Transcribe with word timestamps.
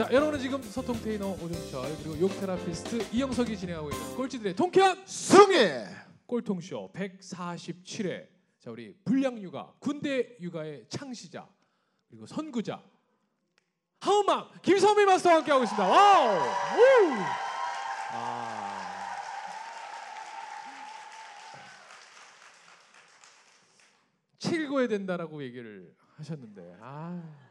자, 0.00 0.08
여러분은 0.10 0.40
지금 0.40 0.62
소통 0.62 0.98
테이너 1.02 1.32
오종철 1.32 1.94
그리고 1.98 2.18
욕 2.20 2.28
therapist 2.40 3.14
이영석이 3.14 3.54
진행하고 3.54 3.90
있는 3.90 4.16
꼴찌들의 4.16 4.56
통쾌한 4.56 4.96
승리. 5.04 5.58
꼴통쇼 6.26 6.90
147회. 6.94 8.26
자, 8.60 8.70
우리 8.70 8.94
불량 9.04 9.38
육아, 9.38 9.74
군대 9.78 10.38
육아의 10.40 10.86
창시자 10.88 11.46
그리고 12.08 12.24
선구자 12.24 12.82
하은맘 14.00 14.48
김선미 14.62 15.04
마스터와 15.04 15.36
함께 15.36 15.52
하고 15.52 15.64
있습니다. 15.64 15.86
Wow! 15.86 16.34
우! 16.38 17.14
아. 18.12 19.16
책 24.38 24.62
읽어야 24.62 24.88
된다라고 24.88 25.42
얘기를 25.42 25.94
하셨는데 26.16 26.78
아. 26.80 27.49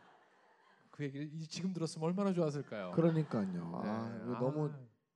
그 1.00 1.06
얘기를 1.06 1.30
이- 1.34 1.48
지금 1.48 1.72
들었으면 1.72 2.06
얼마나 2.10 2.34
좋았을까요? 2.34 2.92
그러니까요. 2.92 3.72
아, 3.74 4.10
네. 4.26 4.34
아. 4.36 4.40
너무 4.42 4.70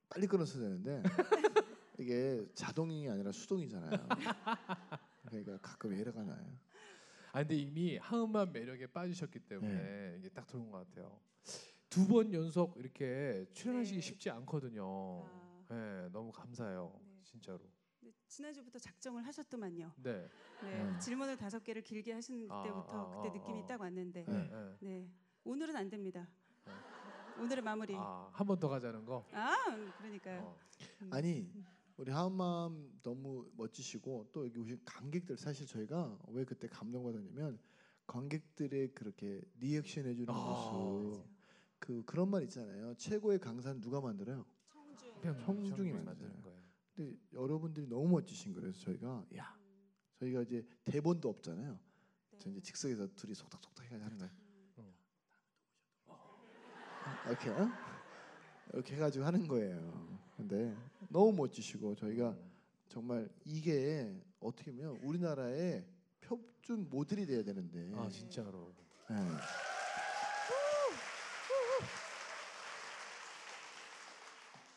빨리 0.08 0.26
끊었어야 0.26 0.62
되는데 0.62 1.02
이게 1.98 2.42
자동이 2.54 3.06
아니라 3.10 3.30
수동이잖아요. 3.30 4.08
그러니까 5.28 5.58
가끔 5.60 5.94
예라가 5.94 6.22
나요. 6.22 6.58
아 7.32 7.40
근데 7.40 7.56
이미 7.56 7.98
하은만 7.98 8.50
매력에 8.52 8.86
빠지셨기 8.86 9.40
때문에 9.40 9.74
네. 9.74 10.16
이게 10.20 10.30
딱 10.30 10.46
들어온 10.46 10.70
것 10.70 10.78
같아요. 10.88 11.20
두 11.90 12.06
번 12.08 12.32
연속 12.32 12.78
이렇게 12.78 13.44
출연하시기 13.52 14.00
네. 14.00 14.00
쉽지 14.00 14.30
않거든요. 14.30 15.26
아, 15.26 15.64
네, 15.68 16.08
너무 16.12 16.32
감사해요, 16.32 16.98
네. 17.04 17.20
진짜로. 17.24 17.60
네, 18.00 18.10
지난주부터 18.26 18.78
작정을 18.78 19.24
하셨더만요. 19.26 19.92
네, 20.02 20.28
네, 20.62 20.82
음. 20.82 20.98
질문을 20.98 21.36
다섯 21.36 21.62
개를 21.62 21.82
길게 21.82 22.12
하신 22.14 22.50
아, 22.50 22.62
때부터 22.62 23.12
아, 23.12 23.16
그때 23.16 23.28
아, 23.28 23.32
느낌이 23.38 23.62
아. 23.64 23.66
딱 23.66 23.80
왔는데, 23.82 24.24
네, 24.24 24.32
네. 24.32 24.48
네. 24.50 24.76
네, 24.80 25.10
오늘은 25.44 25.76
안 25.76 25.88
됩니다. 25.90 26.26
네. 26.66 26.72
오늘의 27.42 27.62
마무리. 27.62 27.94
아, 27.94 27.98
아, 28.00 28.30
한 28.32 28.46
번 28.46 28.58
더 28.58 28.68
가자는 28.68 29.04
거. 29.04 29.26
그러니까요. 29.98 30.40
어. 30.42 30.58
음. 31.02 31.10
아니 31.12 31.50
우리 31.96 32.10
하은맘 32.10 33.00
너무 33.02 33.46
멋지시고 33.56 34.28
또 34.32 34.46
여기 34.46 34.58
오신 34.58 34.80
관객들 34.84 35.36
사실 35.36 35.66
저희가 35.66 36.18
왜 36.28 36.44
그때 36.44 36.66
감동받았냐면 36.68 37.58
관객들의 38.06 38.94
그렇게 38.94 39.40
리액션 39.58 40.06
해주는 40.06 40.28
아. 40.32 40.32
모습 40.72 41.24
그 41.78 42.02
그런 42.06 42.30
말 42.30 42.42
있잖아요. 42.44 42.94
최고의 42.94 43.38
강사는 43.38 43.80
누가 43.80 44.00
만들어요? 44.00 44.46
청중. 44.72 45.20
평- 45.20 45.38
청중이 45.38 45.90
만드는 45.92 46.04
만드는 46.04 46.42
거예요. 46.42 46.62
근데 46.96 47.16
여러분들이 47.32 47.86
너무 47.86 48.08
멋지신 48.08 48.52
거예요. 48.52 48.62
그래서 48.62 48.80
저희가 48.80 49.26
야 49.36 49.58
저희가 50.20 50.42
이제 50.42 50.66
대본도 50.84 51.28
없잖아요. 51.28 51.78
저 52.38 52.50
이제 52.50 52.60
즉석에서 52.60 53.08
둘이 53.14 53.34
속닥속닥 53.34 53.84
해가지고 53.86 54.04
하는 54.04 54.18
거예요. 54.18 54.32
음. 57.24 57.30
이렇게 57.30 57.50
어? 57.50 57.68
이렇게 58.72 58.94
해가지고 58.96 59.24
하는 59.24 59.46
거예요. 59.46 60.18
근데 60.36 60.74
너무 61.08 61.32
멋지시고 61.32 61.94
저희가 61.94 62.30
음. 62.30 62.50
정말 62.88 63.28
이게 63.44 64.14
어떻게 64.40 64.70
보면 64.72 64.98
우리나라의 65.02 65.84
표준 66.20 66.88
모델이 66.90 67.26
돼야 67.26 67.42
되는데 67.42 67.90
아 67.96 68.08
진짜로. 68.08 68.72
예. 69.10 69.14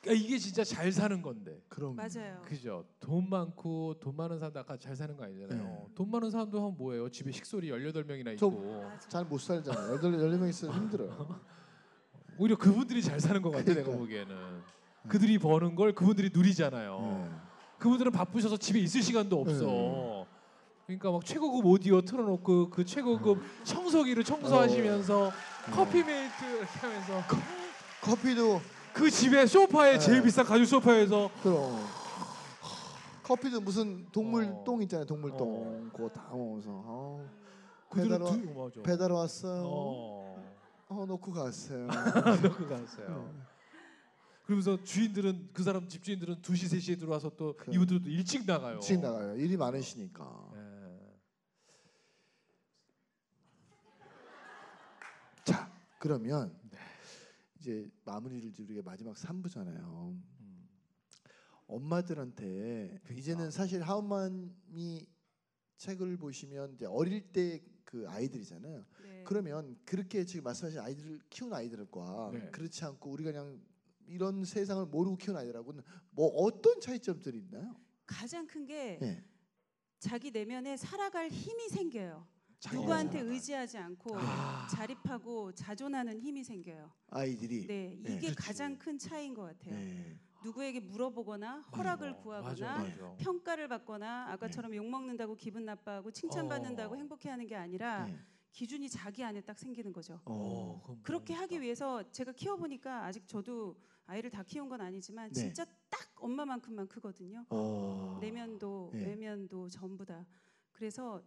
그러니까 0.01 0.23
이게 0.25 0.37
진짜 0.37 0.63
잘 0.63 0.91
사는 0.91 1.21
건데. 1.21 1.61
그럼 1.67 1.95
맞아요. 1.95 2.41
그죠. 2.45 2.85
돈 2.99 3.29
많고 3.29 3.95
돈 3.99 4.15
많은 4.15 4.37
사람도 4.39 4.59
아까 4.59 4.77
잘 4.77 4.95
사는 4.95 5.15
거 5.17 5.23
아니잖아요. 5.25 5.63
네. 5.63 5.87
돈 5.95 6.09
많은 6.09 6.29
사람도 6.31 6.59
하면 6.59 6.77
뭐예요? 6.77 7.09
집에 7.09 7.31
식솔이 7.31 7.69
18명이나 7.69 8.37
저- 8.37 8.47
있고. 8.47 8.83
잘 9.09 9.25
못 9.25 9.39
살잖아요. 9.39 9.91
열덟 9.93 10.13
열네 10.13 10.37
명 10.37 10.47
있으면 10.47 10.75
힘들어요. 10.75 11.09
오히려 12.39 12.57
그분들이 12.57 13.01
잘 13.01 13.19
사는 13.19 13.41
것 13.41 13.51
같아 13.51 13.63
내가 13.65 13.83
그러니까요. 13.83 13.97
보기에는. 13.99 14.35
그들이 15.07 15.37
버는 15.39 15.75
걸 15.75 15.93
그분들이 15.93 16.29
누리잖아요. 16.33 17.27
예. 17.31 17.47
그분들은 17.79 18.11
바쁘셔서 18.11 18.57
집에 18.57 18.79
있을 18.79 19.01
시간도 19.01 19.39
없어. 19.39 19.65
네. 19.65 20.25
그러니까 20.87 21.11
막 21.11 21.25
최고급 21.25 21.65
오디오 21.65 22.01
틀어놓고 22.01 22.69
그 22.69 22.83
최고급 22.85 23.41
청소기로 23.63 24.23
청소하시면서 24.23 25.27
어. 25.27 25.31
커피 25.71 26.03
메이트 26.03 26.45
이렇게 26.45 26.65
하면서 26.79 27.23
커피도 28.01 28.61
그 28.93 29.09
집에 29.09 29.45
소파에 29.45 29.93
네. 29.93 29.99
제일 29.99 30.23
비싼 30.23 30.45
가죽 30.45 30.65
소파에서 30.65 31.29
그럼 31.43 31.85
커피도 33.23 33.59
무슨 33.61 34.07
동물 34.11 34.45
어. 34.45 34.63
똥 34.65 34.81
있잖아요. 34.83 35.05
동물 35.05 35.31
어. 35.31 35.37
똥 35.37 35.89
그거 35.93 36.09
다 36.09 36.29
먹어서 36.31 36.69
어, 36.69 37.29
배달 37.93 38.21
와-. 38.21 38.69
배달 38.83 39.11
왔어요. 39.11 39.63
어. 39.65 40.56
어 40.89 41.05
놓고 41.05 41.31
갔어요. 41.33 41.87
넣고 42.43 42.67
갔어요. 42.67 43.35
그러면서 44.43 44.81
주인들은 44.81 45.49
그 45.53 45.61
사람 45.63 45.89
집 45.89 46.01
주인들은 46.03 46.41
2시 46.41 46.73
3시에 46.77 46.97
들어와서 46.99 47.29
또 47.35 47.55
그- 47.57 47.69
이분들도 47.73 48.09
일찍 48.09 48.45
나가요. 48.45 48.79
집 48.79 49.01
나가요. 49.01 49.35
일이 49.35 49.57
많으시니까. 49.57 50.51
예. 50.55 50.67
자 55.43 55.69
그러면 55.99 56.57
네. 56.71 56.77
이제 57.59 57.89
마무리를 58.05 58.53
우리가 58.57 58.81
마지막 58.85 59.15
3부잖아요. 59.15 60.11
음. 60.39 60.69
엄마들한테 61.67 62.43
그러니까. 63.03 63.13
이제는 63.13 63.51
사실 63.51 63.81
하은만이 63.81 65.05
책을 65.75 66.15
보시면 66.15 66.73
이제 66.75 66.85
어릴 66.85 67.33
때 67.33 67.61
그 67.87 68.05
아이들이잖아요. 68.09 68.85
네. 69.03 69.23
그러면 69.25 69.77
그렇게 69.85 70.25
지금 70.25 70.43
말씀하신 70.43 70.79
아이들을 70.81 71.21
키운 71.29 71.53
아이들과 71.53 72.31
네. 72.33 72.49
그렇지 72.51 72.83
않고 72.83 73.09
우리가 73.11 73.31
그냥 73.31 73.61
이런 74.07 74.43
세상을 74.43 74.85
모르고 74.87 75.15
키운 75.15 75.37
아이들하고는 75.37 75.81
뭐 76.11 76.27
어떤 76.27 76.81
차이점들이 76.81 77.37
있나요? 77.37 77.75
가장 78.05 78.45
큰게 78.45 78.97
네. 79.01 79.23
자기 79.99 80.31
내면에 80.31 80.75
살아갈 80.75 81.29
힘이 81.29 81.69
생겨요. 81.69 82.27
누구한테 82.73 83.19
살아갈. 83.19 83.33
의지하지 83.33 83.77
않고 83.77 84.17
아. 84.17 84.67
자립하고 84.69 85.53
자존하는 85.53 86.19
힘이 86.19 86.43
생겨요. 86.43 86.91
아이들이 87.07 87.67
네, 87.67 87.95
이게 88.01 88.09
네, 88.09 88.19
그렇지. 88.19 88.35
가장 88.35 88.77
큰 88.77 88.97
차이인 88.97 89.33
것 89.33 89.43
같아요. 89.43 89.75
네. 90.41 90.47
누구에게 90.47 90.79
물어보거나 90.79 91.61
허락을 91.75 92.09
어, 92.11 92.15
구하거나 92.17 92.49
맞아, 92.49 92.77
맞아. 92.77 93.15
평가를 93.17 93.67
받거나 93.67 94.31
아까처럼 94.31 94.75
욕 94.75 94.85
먹는다고 94.89 95.35
기분 95.35 95.65
나빠하고 95.65 96.11
칭찬받는다고 96.11 96.93
어. 96.93 96.97
행복해하는 96.97 97.47
게 97.47 97.55
아니라 97.55 98.05
네. 98.05 98.17
기준이 98.51 98.89
자기 98.89 99.23
안에 99.23 99.41
딱 99.41 99.57
생기는 99.57 99.91
거죠. 99.91 100.19
어, 100.25 100.81
그렇게 101.03 101.33
모르겠다. 101.33 101.41
하기 101.41 101.61
위해서 101.61 102.11
제가 102.11 102.31
키워보니까 102.31 103.05
아직 103.05 103.27
저도 103.27 103.75
아이를 104.05 104.29
다 104.29 104.43
키운 104.43 104.69
건 104.69 104.81
아니지만 104.81 105.29
네. 105.31 105.41
진짜 105.41 105.65
딱 105.89 106.09
엄마만큼만 106.15 106.87
크거든요. 106.87 107.45
어. 107.49 108.17
내면도 108.21 108.91
네. 108.93 109.05
외면도 109.05 109.69
전부 109.69 110.05
다. 110.05 110.25
그래서 110.71 111.21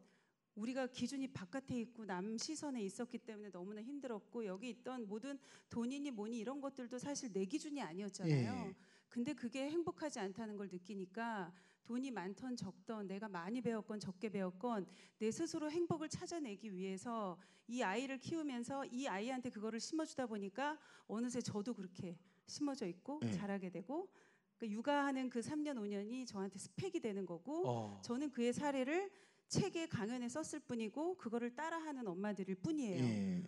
우리가 0.55 0.89
기준이 0.89 1.29
바깥에 1.29 1.79
있고 1.81 2.05
남 2.05 2.37
시선에 2.37 2.83
있었기 2.83 3.19
때문에 3.19 3.51
너무나 3.51 3.81
힘들었고 3.83 4.45
여기 4.47 4.69
있던 4.71 5.07
모든 5.07 5.39
돈이니 5.69 6.11
뭐니 6.11 6.39
이런 6.39 6.61
것들도 6.61 6.99
사실 6.99 7.33
내 7.33 7.45
기준이 7.45 7.81
아니었잖아요. 7.81 8.67
예. 8.69 8.75
근데 9.11 9.35
그게 9.35 9.69
행복하지 9.69 10.21
않다는 10.21 10.57
걸 10.57 10.69
느끼니까 10.69 11.53
돈이 11.85 12.13
많던 12.13 12.57
적던 12.57 13.09
내가 13.09 13.29
많이 13.29 13.61
배웠건 13.61 13.99
적게 13.99 14.31
배웠건 14.31 14.87
내 15.19 15.31
스스로 15.31 15.71
행복을 15.71 16.09
찾아내기 16.09 16.73
위해서 16.73 17.37
이 17.67 17.83
아이를 17.83 18.19
키우면서 18.19 18.87
이 18.87 19.09
아이한테 19.09 19.51
그거를 19.51 19.81
심어주다 19.81 20.27
보니까 20.27 20.79
어느새 21.09 21.41
저도 21.41 21.75
그렇게 21.75 22.17
심어져 22.47 22.87
있고 22.87 23.19
네. 23.23 23.33
자라게 23.33 23.71
되고 23.71 24.09
그 24.57 24.69
육아하는 24.69 25.29
그 25.29 25.41
3년 25.41 25.77
5년이 25.77 26.27
저한테 26.27 26.59
스펙이 26.59 27.01
되는 27.01 27.27
거고 27.27 27.69
어. 27.69 28.03
저는 28.05 28.31
그의 28.31 28.53
사례를 28.53 29.11
책에 29.49 29.87
강연에 29.87 30.29
썼을 30.29 30.61
뿐이고 30.61 31.17
그거를 31.17 31.57
따라하는 31.57 32.07
엄마들일 32.07 32.55
뿐이에요. 32.57 33.03
예. 33.03 33.43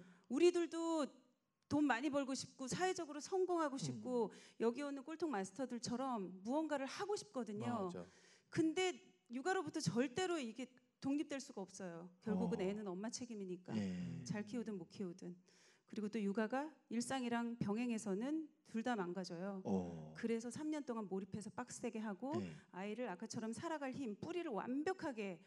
많이 1.93 2.09
벌고 2.09 2.35
싶고 2.35 2.67
사회적으로 2.69 3.21
성공하고 3.21 3.77
싶고 3.77 4.31
음. 4.33 4.39
여기 4.61 4.81
오는 4.81 5.03
꼴통 5.03 5.31
마스터들처럼 5.31 6.41
무언가를 6.43 6.87
하고 6.87 7.15
싶거든요. 7.17 7.85
맞아. 7.85 8.07
근데 8.49 8.99
육아로부터 9.31 9.79
절대로 9.81 10.39
이게 10.39 10.67
독립될 11.03 11.39
수가 11.41 11.61
없어요. 11.61 12.09
결국은 12.23 12.61
어. 12.61 12.63
애는 12.63 12.87
엄마 12.89 13.11
책임이니까 13.11 13.77
예. 13.77 14.25
잘 14.25 14.43
키우든 14.43 14.79
못 14.79 14.89
키우든 14.89 15.37
그리고 15.91 16.09
또 16.09 16.19
육아가 16.23 16.73
일상이랑 16.89 17.57
병행해서는 17.59 18.49
둘 18.69 18.83
다 18.83 18.97
망가져요. 18.97 19.61
어. 19.65 20.15
그래서 20.17 20.49
3년 20.49 20.87
동안 20.87 21.07
몰입해서 21.07 21.51
빡세게 21.51 21.99
하고 21.99 22.33
예. 22.37 22.57
아이를 22.71 23.07
아까처럼 23.11 23.53
살아갈 23.53 23.93
힘 23.93 24.17
뿌리를 24.17 24.51
완벽하게 24.51 25.39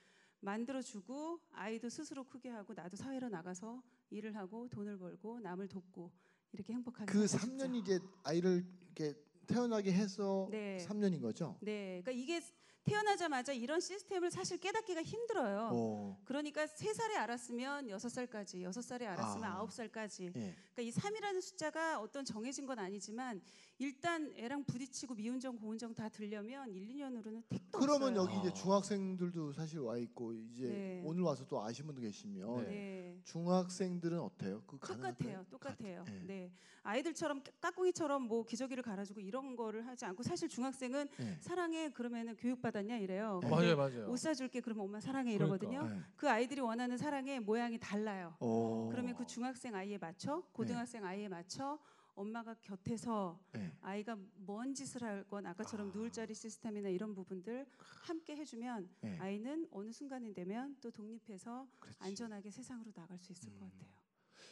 만들어주고 0.42 1.40
아이도 1.54 1.90
스스로 1.90 2.24
크게 2.24 2.50
하고 2.50 2.76
나도 2.76 2.96
사회로 2.96 3.30
나가서 3.30 3.82
일을 4.12 4.36
하고 4.36 4.68
돈을 4.70 5.00
벌고 5.00 5.40
남을 5.40 5.68
돕고 5.68 6.12
이렇게 6.56 6.74
행복하게 6.74 7.06
그 7.12 7.28
살고 7.28 7.46
싶죠. 7.46 7.66
3년이 7.66 7.82
이제 7.82 8.00
아이를 8.24 8.66
이렇게 8.86 9.14
태어나게 9.48 9.92
해서 9.92 10.48
네. 10.50 10.78
3년인 10.88 11.22
거죠? 11.22 11.58
네, 11.62 12.02
그러니까 12.02 12.12
이게 12.12 12.42
태어나자마자 12.86 13.52
이런 13.52 13.80
시스템을 13.82 14.30
사실 14.30 14.60
깨닫기가 14.60 15.02
힘들어요. 15.02 15.70
어. 15.74 16.22
그러니까 16.24 16.68
세 16.68 16.94
살에 16.94 17.16
알았으면 17.16 17.90
여섯 17.90 18.10
살까지, 18.10 18.62
여섯 18.64 18.82
살에 18.84 19.08
알았으면 19.08 19.44
아. 19.44 19.56
아홉 19.58 19.72
살까지. 19.72 20.26
예. 20.36 20.56
그러니까 20.76 20.82
이 20.82 20.92
3이라는 20.92 21.42
숫자가 21.42 22.00
어떤 22.00 22.24
정해진 22.24 22.68
건 22.68 22.78
아니지만 22.78 23.42
일단 23.80 24.32
애랑 24.38 24.66
부딪히고 24.66 25.16
미운정 25.16 25.58
고운정 25.58 25.96
다 25.96 26.08
들려면 26.10 26.72
1, 26.72 26.88
2년으로는 26.90 27.44
택도 27.50 27.80
그러면 27.80 28.18
없어요. 28.18 28.24
여기 28.24 28.40
이제 28.40 28.50
아. 28.50 28.54
중학생들도 28.54 29.54
사실 29.54 29.80
와 29.80 29.98
있고 29.98 30.34
이제 30.34 30.68
네. 30.68 31.02
오늘 31.04 31.24
와서 31.24 31.44
또 31.48 31.62
아신 31.64 31.88
분도 31.88 32.02
계시면 32.02 32.66
네. 32.66 32.70
네. 32.70 33.20
중학생들은 33.24 34.20
어때요? 34.20 34.62
그 34.68 34.78
똑같아요. 34.78 35.44
똑같아요. 35.50 36.04
같- 36.06 36.14
예. 36.14 36.24
네. 36.28 36.52
아이들처럼 36.84 37.42
까꿍이처럼 37.62 38.22
뭐 38.28 38.46
기저귀를 38.46 38.84
갈아주고 38.84 39.20
이런 39.22 39.56
거를 39.56 39.88
하지 39.88 40.06
않고 40.06 40.22
사실 40.22 40.48
중학생은 40.48 41.08
예. 41.20 41.38
사랑해 41.42 41.90
그러면은 41.90 42.36
교육 42.38 42.62
받 42.62 42.75
았냐 42.78 42.98
이래요. 42.98 43.40
네. 43.44 43.50
근데 43.50 43.76
맞아요, 43.76 43.78
맞아요. 43.78 44.10
옷 44.12 44.18
사줄게 44.18 44.62
그러면 44.62 44.86
엄마 44.86 45.00
사랑해 45.00 45.38
그러니까. 45.38 45.66
이러거든요. 45.68 45.96
예. 45.96 46.02
그 46.16 46.30
아이들이 46.30 46.62
원하는 46.62 46.98
사랑의 46.98 47.40
모양이 47.40 47.78
달라요. 47.80 48.36
어. 48.40 48.90
그러면 48.92 49.16
그 49.16 49.26
중학생 49.26 49.76
아이에 49.76 49.98
맞춰 49.98 50.42
고등학생 50.52 51.06
아이에 51.06 51.28
맞춰 51.28 51.80
엄마가 52.16 52.56
곁에서 52.62 53.38
예. 53.58 53.72
아이가 53.82 54.18
뭔 54.38 54.74
짓을 54.74 55.04
할 55.04 55.26
건 55.30 55.46
아까처럼 55.48 55.90
아. 55.90 55.92
누울 55.94 56.12
자리 56.12 56.34
시스템이나 56.34 56.88
이런 56.90 57.14
부분들 57.14 57.66
함께 57.78 58.36
해주면 58.38 58.90
예. 59.04 59.18
아이는 59.20 59.68
어느 59.72 59.92
순간이 59.92 60.34
되면 60.34 60.78
또 60.82 60.92
독립해서 60.92 61.68
그렇지. 61.80 61.98
안전하게 62.02 62.52
세상으로 62.52 62.92
나갈 62.94 63.18
수 63.20 63.32
있을 63.32 63.50
것 63.54 63.62
음. 63.66 63.70
같아요. 63.72 63.90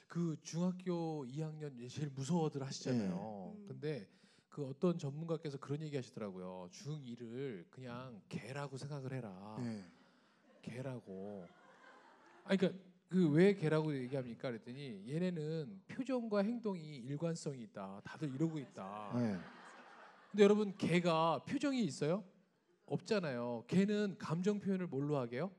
그 0.08 0.36
중학교 0.44 1.26
2학년 1.26 1.90
제일 1.90 2.10
무서워들 2.10 2.62
하시잖아요. 2.64 3.54
네. 3.56 3.62
음. 3.62 3.66
근데 3.68 4.08
그 4.54 4.64
어떤 4.68 5.00
전문가께서 5.00 5.58
그런 5.58 5.82
얘기 5.82 5.96
하시더라고요. 5.96 6.70
중2를 6.72 7.66
그냥 7.72 8.22
개라고 8.30 8.78
생각을 8.78 9.12
해라. 9.12 9.58
예. 9.62 9.84
개라고. 10.62 11.48
아니 12.44 12.58
그러니까 12.60 12.84
그 13.10 13.30
왜 13.32 13.56
개라고 13.56 13.96
얘기합니까? 13.96 14.50
그랬더니 14.50 15.06
얘네는 15.08 15.82
표정과 15.88 16.44
행동이 16.44 16.98
일관성이 16.98 17.64
있다. 17.64 18.02
다들 18.04 18.32
이러고 18.36 18.60
있다. 18.60 19.12
예. 19.16 19.40
근데 20.30 20.44
여러분 20.44 20.78
개가 20.78 21.40
표정이 21.48 21.84
있어요? 21.84 22.24
없잖아요. 22.86 23.66
개는 23.68 24.18
감정 24.20 24.60
표현을 24.60 24.86
뭘로 24.86 25.18
하게요? 25.18 25.50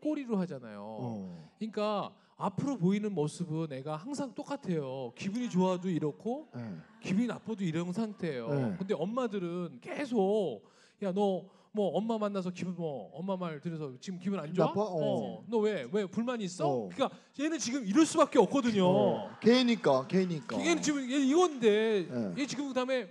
꼬리 0.00 0.24
로 0.24 0.36
하잖아요. 0.36 0.80
어. 0.80 1.54
그러니까 1.58 2.14
앞으로 2.38 2.78
보이는 2.78 3.12
모습은 3.12 3.72
애가 3.72 3.96
항상 3.96 4.32
똑같아요. 4.34 5.12
기분이 5.16 5.50
좋아도 5.50 5.90
이렇고 5.90 6.48
예. 6.56 6.60
기분이 7.02 7.26
나빠도 7.26 7.64
이런 7.64 7.92
상태예요. 7.92 8.48
네. 8.48 8.74
근데 8.78 8.94
엄마들은 8.94 9.80
계속 9.82 10.62
야 11.02 11.12
너 11.12 11.58
뭐 11.72 11.90
엄마 11.96 12.18
만나서 12.18 12.50
기분 12.50 12.74
뭐 12.74 13.10
엄마 13.12 13.36
말 13.36 13.60
들어서 13.60 13.92
지금 14.00 14.18
기분 14.18 14.40
안 14.40 14.52
좋아? 14.52 14.66
나빠? 14.66 14.80
어. 14.82 15.44
너왜 15.48 15.88
왜 15.92 16.06
불만 16.06 16.40
있어? 16.40 16.66
어. 16.68 16.88
그러니까 16.88 17.16
얘는 17.38 17.58
지금 17.58 17.86
이럴 17.86 18.06
수밖에 18.06 18.38
없거든요. 18.38 18.84
어. 18.84 19.30
개니까 19.40 20.06
개니까. 20.08 20.58
얘는 20.58 20.82
지금 20.82 21.08
얘 21.10 21.16
이건데 21.18 22.08
네. 22.10 22.34
얘 22.38 22.46
지금 22.46 22.68
그다음에 22.68 23.08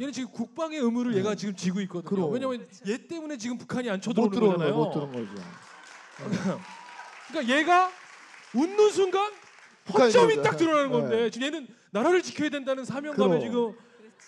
얘는 0.00 0.12
지금 0.12 0.32
국방의 0.32 0.78
의무를 0.78 1.12
네. 1.12 1.18
얘가 1.18 1.34
지금 1.34 1.54
지고 1.54 1.80
있거든요. 1.82 2.08
그럼. 2.08 2.32
왜냐면 2.32 2.66
얘 2.88 2.96
때문에 3.06 3.36
지금 3.36 3.58
북한이 3.58 3.88
안못 3.88 4.02
쳐들어오는 4.02 4.32
들어오는 4.32 4.58
거잖아요. 4.58 4.74
거못 4.74 4.92
들어오는 4.94 5.28
거죠. 5.28 5.42
그러니까 7.28 7.56
얘가 7.56 7.90
웃는 8.58 8.90
순간 8.90 9.32
허점이. 9.92 10.42
딱 10.42 10.56
드러나는 10.56 10.90
네. 10.90 10.92
건데 10.92 11.30
지금 11.30 11.46
얘는 11.46 11.68
나라를 11.92 12.22
지켜야 12.22 12.50
된다는 12.50 12.84
사명감에. 12.84 13.40
지금 13.40 13.74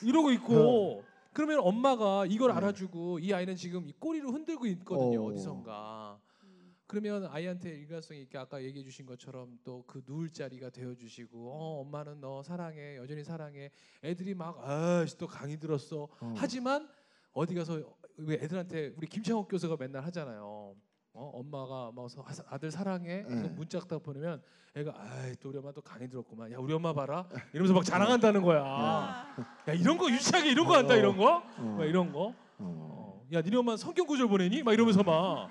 이러고 0.02 0.30
있고 0.32 1.04
그러면 1.32 1.60
엄마가 1.60 2.26
이걸 2.26 2.50
네. 2.50 2.56
알아주고 2.56 3.18
이 3.18 3.32
아이는 3.32 3.56
지금 3.56 3.86
이 3.86 3.92
꼬리를 3.98 4.26
흔들고 4.28 4.66
있거든요 4.66 5.22
어. 5.22 5.26
어디선가 5.28 6.18
음. 6.44 6.74
그러면 6.86 7.26
아이한테 7.26 7.70
일관성 7.70 8.16
있게 8.16 8.38
아까 8.38 8.62
얘기해 8.62 8.82
주신 8.84 9.04
것처럼 9.06 9.58
또 9.64 9.84
그 9.86 10.02
누울 10.06 10.30
자리가 10.32 10.70
되어 10.70 10.94
주시고 10.94 11.50
어 11.52 11.80
엄마는 11.82 12.20
너 12.20 12.42
사랑해 12.42 12.96
여전히 12.96 13.22
사랑해 13.22 13.70
애들이 14.02 14.34
막아또 14.34 15.26
강의 15.26 15.58
들었어 15.58 16.08
어. 16.20 16.34
하지만 16.36 16.88
어디 17.32 17.54
가서 17.54 17.80
왜 18.16 18.34
애들한테 18.36 18.94
우리 18.96 19.06
김창옥 19.06 19.48
교수가 19.48 19.76
맨날 19.78 20.04
하잖아요. 20.06 20.74
어, 21.12 21.30
엄마가 21.34 21.90
막 21.92 22.08
서- 22.08 22.24
아들 22.48 22.70
사랑해 22.70 23.22
네. 23.22 23.48
문자 23.48 23.80
딱 23.80 24.02
보내면 24.02 24.40
애가 24.76 24.94
아이 24.96 25.34
또 25.36 25.48
우리 25.48 25.58
엄마 25.58 25.72
또 25.72 25.80
강의 25.82 26.08
들었구만. 26.08 26.52
야 26.52 26.58
우리 26.58 26.72
엄마 26.72 26.92
봐라 26.92 27.28
이러면서 27.52 27.74
막 27.74 27.84
자랑한다는 27.84 28.42
거야. 28.42 28.62
아, 28.64 29.36
야 29.68 29.72
이런 29.72 29.98
거 29.98 30.08
유치하게 30.10 30.50
이런 30.52 30.66
거 30.66 30.76
한다 30.76 30.94
이런 30.94 31.16
거. 31.16 31.42
어. 31.58 31.62
막 31.78 31.84
이런 31.84 32.12
거. 32.12 32.26
어. 32.28 32.34
어. 32.58 33.26
야 33.32 33.40
니네 33.42 33.56
엄마 33.56 33.76
성경 33.76 34.06
구절 34.06 34.28
보내니? 34.28 34.62
막 34.62 34.72
이러면서 34.72 35.02
막. 35.02 35.48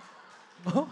어? 0.66 0.88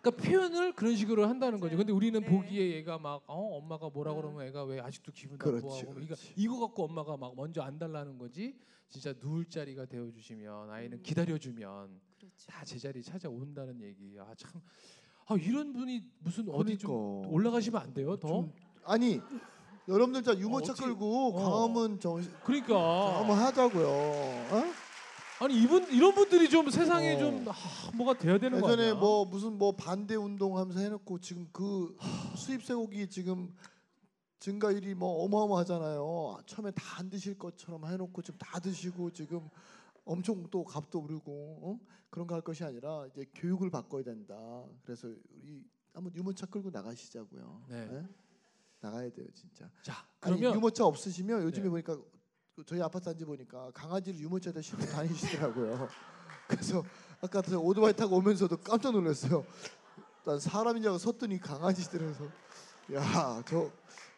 그러니까 0.00 0.22
표현을 0.22 0.72
그런 0.72 0.96
식으로 0.96 1.26
한다는 1.26 1.60
거죠. 1.60 1.76
근데 1.76 1.92
우리는 1.92 2.18
네. 2.18 2.26
보기에 2.26 2.76
얘가 2.76 2.98
막 2.98 3.22
어, 3.26 3.58
엄마가 3.58 3.90
뭐라 3.90 4.12
어. 4.12 4.14
그러면 4.14 4.46
애가 4.46 4.64
왜 4.64 4.80
아직도 4.80 5.12
기분 5.12 5.36
나빠하고 5.36 5.68
그러니까. 5.90 6.14
이거 6.36 6.58
갖고 6.60 6.84
엄마가 6.84 7.18
막 7.18 7.34
먼저 7.36 7.60
안 7.60 7.78
달라는 7.78 8.16
거지. 8.16 8.56
진짜 8.88 9.12
누울 9.20 9.44
자리가 9.50 9.84
되어 9.84 10.10
주시면 10.10 10.70
아이는 10.70 10.96
음. 10.98 11.02
기다려 11.02 11.36
주면 11.36 12.00
그렇죠. 12.28 12.46
다 12.50 12.64
제자리 12.64 13.02
찾아온다는 13.02 13.80
얘기. 13.82 14.16
아 14.18 14.34
참. 14.36 14.50
아 15.26 15.34
이런 15.36 15.72
분이 15.72 16.02
무슨 16.20 16.48
어디 16.50 16.78
좀 16.78 16.90
그러니까. 16.90 17.28
올라가시면 17.34 17.80
안 17.82 17.94
돼요? 17.94 18.16
더? 18.16 18.28
좀- 18.28 18.52
아니 18.84 19.20
여러분들 19.86 20.22
자 20.22 20.36
유모차 20.38 20.72
어떻게- 20.72 20.86
끌고 20.86 21.28
어. 21.28 21.32
광화문 21.32 22.00
정신 22.00 22.32
그러니까 22.44 23.18
한번 23.20 23.38
하자고요. 23.38 23.86
어? 23.88 24.64
아니 25.40 25.62
이분 25.62 25.84
이런 25.92 26.14
분들이 26.14 26.48
좀 26.50 26.68
세상에 26.70 27.14
어. 27.14 27.18
좀 27.18 27.48
아, 27.48 27.54
뭐가 27.94 28.14
돼야 28.18 28.38
되는 28.38 28.60
거 28.60 28.66
예전에 28.72 28.88
아니야? 28.90 28.94
뭐 29.00 29.24
무슨 29.24 29.56
뭐 29.58 29.72
반대 29.72 30.14
운동하면서 30.16 30.80
해놓고 30.80 31.20
지금 31.20 31.48
그 31.52 31.96
수입 32.36 32.64
쇠고기 32.64 33.08
지금 33.08 33.54
증가율이 34.40 34.94
뭐 34.94 35.24
어마어마하잖아요. 35.24 36.38
처음에 36.46 36.70
다 36.72 36.98
안 36.98 37.10
드실 37.10 37.38
것처럼 37.38 37.84
해놓고 37.86 38.22
지금 38.22 38.38
다 38.38 38.58
드시고 38.58 39.10
지금 39.12 39.48
엄청 40.08 40.48
또 40.50 40.64
값도 40.64 41.00
오르고 41.02 41.58
어? 41.62 41.80
그런 42.10 42.26
거 42.26 42.34
할 42.34 42.40
것이 42.42 42.64
아니라 42.64 43.06
이제 43.06 43.26
교육을 43.34 43.70
바꿔야 43.70 44.02
된다. 44.02 44.34
그래서 44.82 45.08
우리 45.42 45.62
한번 45.92 46.14
유모차 46.14 46.46
끌고 46.46 46.70
나가시자고요. 46.70 47.64
네. 47.68 47.88
예? 47.92 48.08
나가야 48.80 49.10
돼요 49.10 49.26
진짜. 49.34 49.68
자 49.82 50.06
아니, 50.20 50.36
그러면 50.38 50.54
유모차 50.56 50.84
없으시면 50.86 51.42
요즘에 51.42 51.64
네. 51.64 51.70
보니까 51.70 51.98
그 52.54 52.64
저희 52.64 52.80
아파트 52.80 53.04
단지 53.06 53.24
보니까 53.24 53.70
강아지를 53.72 54.18
유모차에다 54.20 54.60
싣고 54.62 54.82
다니시더라고요. 54.86 55.88
그래서 56.48 56.82
아까 57.20 57.42
저 57.42 57.58
오토바이 57.58 57.92
타고 57.92 58.16
오면서도 58.16 58.56
깜짝 58.58 58.92
놀랐어요. 58.92 59.44
난 60.24 60.38
사람인 60.40 60.82
줄 60.82 60.90
알고 60.90 60.98
섰더니 60.98 61.38
강아지들에서 61.40 62.24
야 62.94 63.42
저 63.46 63.70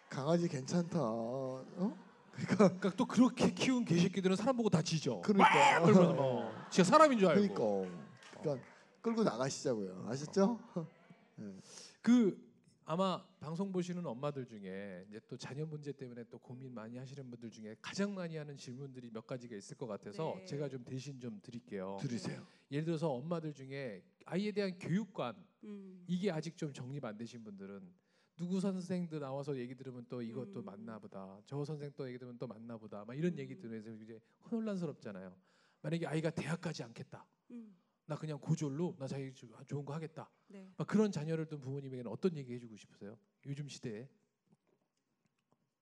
강아지 0.08 0.46
괜찮다. 0.48 0.98
어? 1.00 1.96
그러니까 2.32 2.56
그러니까 2.56 2.90
또 2.96 3.06
그렇게 3.06 3.52
키운 3.52 3.84
개새끼들은 3.84 4.36
사람 4.36 4.56
보고 4.56 4.70
다 4.70 4.82
지죠. 4.82 5.20
그러니까 5.22 5.80
그러면서 5.82 6.14
막 6.14 6.70
진짜 6.70 6.90
사람인 6.90 7.18
줄 7.18 7.28
알고. 7.28 7.86
그러니까 7.86 8.40
그러니까 8.40 8.66
끌고 9.02 9.24
나가시자고요. 9.24 10.06
아셨죠? 10.08 10.58
그 12.02 12.50
아마 12.84 13.24
방송 13.38 13.70
보시는 13.70 14.04
엄마들 14.04 14.44
중에 14.46 15.06
이제 15.08 15.20
또 15.28 15.36
자녀 15.36 15.64
문제 15.64 15.92
때문에 15.92 16.24
또 16.28 16.38
고민 16.38 16.74
많이 16.74 16.98
하시는 16.98 17.30
분들 17.30 17.50
중에 17.50 17.76
가장 17.80 18.14
많이 18.14 18.36
하는 18.36 18.56
질문들이 18.56 19.10
몇 19.12 19.26
가지가 19.26 19.54
있을 19.54 19.76
것 19.76 19.86
같아서 19.86 20.34
네. 20.38 20.44
제가 20.44 20.68
좀 20.68 20.84
대신 20.84 21.20
좀 21.20 21.40
드릴게요. 21.42 21.98
들으세요. 22.00 22.44
예를 22.70 22.84
들어서 22.84 23.10
엄마들 23.10 23.52
중에 23.52 24.02
아이에 24.24 24.50
대한 24.52 24.76
교육관 24.78 25.36
음. 25.62 26.04
이게 26.08 26.30
아직 26.30 26.56
좀 26.56 26.72
정립 26.72 27.04
안 27.04 27.16
되신 27.16 27.44
분들은 27.44 27.80
누구 28.40 28.58
선생도 28.58 29.18
나와서 29.18 29.54
얘기 29.58 29.74
들으면 29.74 30.06
또 30.08 30.22
이것도 30.22 30.60
음. 30.60 30.64
맞나 30.64 30.98
보다. 30.98 31.38
저 31.44 31.62
선생 31.62 31.92
또 31.94 32.08
얘기 32.08 32.16
들으면 32.16 32.38
또 32.38 32.46
맞나 32.46 32.78
보다. 32.78 33.04
막 33.04 33.12
이런 33.14 33.36
얘기 33.38 33.52
음. 33.52 33.60
들으면서 33.60 33.90
이제 34.02 34.18
혼란스럽잖아요. 34.50 35.36
만약에 35.82 36.06
아이가 36.06 36.30
대학까지 36.30 36.82
않겠다. 36.84 37.26
음. 37.50 37.76
나 38.06 38.16
그냥 38.16 38.40
고졸로 38.40 38.96
나 38.98 39.06
자기 39.06 39.30
주- 39.34 39.46
좋은 39.66 39.84
거 39.84 39.92
하겠다. 39.92 40.30
네. 40.48 40.72
막 40.78 40.86
그런 40.86 41.12
자녀를 41.12 41.44
둔 41.48 41.60
부모님에게는 41.60 42.10
어떤 42.10 42.34
얘기 42.34 42.54
해주고 42.54 42.78
싶으세요? 42.78 43.18
요즘 43.44 43.68
시대에 43.68 44.08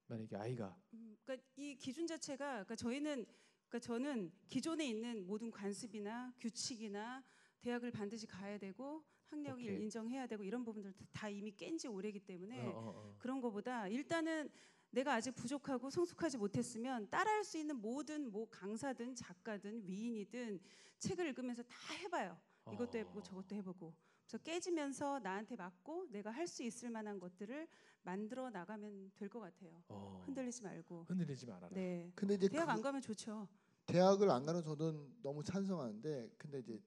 만약에 0.08 0.34
아이가 0.36 0.76
음, 0.94 1.16
그러니까 1.22 1.46
이 1.54 1.76
기준 1.76 2.08
자체가 2.08 2.46
그러니까 2.64 2.74
저희는 2.74 3.24
그러니까 3.68 3.78
저는 3.78 4.32
기존에 4.48 4.84
있는 4.88 5.24
모든 5.28 5.50
관습이나 5.52 6.34
규칙이나 6.40 7.22
대학을 7.60 7.92
반드시 7.92 8.26
가야 8.26 8.58
되고 8.58 9.04
학력을 9.30 9.62
오케이. 9.62 9.80
인정해야 9.82 10.26
되고 10.26 10.42
이런 10.42 10.64
부분들 10.64 10.92
다 11.12 11.28
이미 11.28 11.50
깬 11.52 11.76
지 11.78 11.87
오래기 11.88 12.20
때문에 12.20 12.66
어, 12.66 12.70
어, 12.70 12.92
어. 12.97 13.14
그런 13.18 13.40
거보다 13.40 13.87
일단은 13.88 14.49
내가 14.90 15.14
아직 15.14 15.32
부족하고 15.35 15.90
성숙하지 15.90 16.38
못했으면 16.38 17.08
따라할 17.11 17.44
수 17.44 17.58
있는 17.58 17.76
모든 17.76 18.30
뭐 18.30 18.49
강사든 18.49 19.14
작가든 19.14 19.87
위인이든 19.87 20.58
책을 20.99 21.26
읽으면서 21.26 21.62
다 21.62 21.94
해봐요. 22.02 22.37
이것도 22.73 22.99
해보고 22.99 23.18
어. 23.18 23.23
저것도 23.23 23.54
해보고. 23.56 23.94
그래서 24.26 24.38
깨지면서 24.42 25.20
나한테 25.20 25.56
맞고 25.56 26.06
내가 26.11 26.30
할 26.30 26.47
수 26.47 26.62
있을 26.62 26.90
만한 26.90 27.18
것들을 27.18 27.66
만들어 28.02 28.50
나가면 28.50 29.12
될 29.14 29.28
것 29.28 29.40
같아요. 29.40 29.82
어. 29.88 30.23
흔들리지 30.26 30.62
말고. 30.62 31.04
흔들리지 31.08 31.47
말아라. 31.47 31.68
네. 31.75 32.11
근데 32.14 32.35
이제 32.35 32.49
대학 32.49 32.66
그- 32.66 32.73
안 32.73 32.82
가면 32.82 33.00
좋죠. 33.02 33.47
대학을 33.87 34.28
안 34.30 34.44
가는 34.44 34.62
저는 34.62 35.16
너무 35.23 35.42
찬성하는데 35.42 36.30
근데 36.37 36.58
이제 36.58 36.78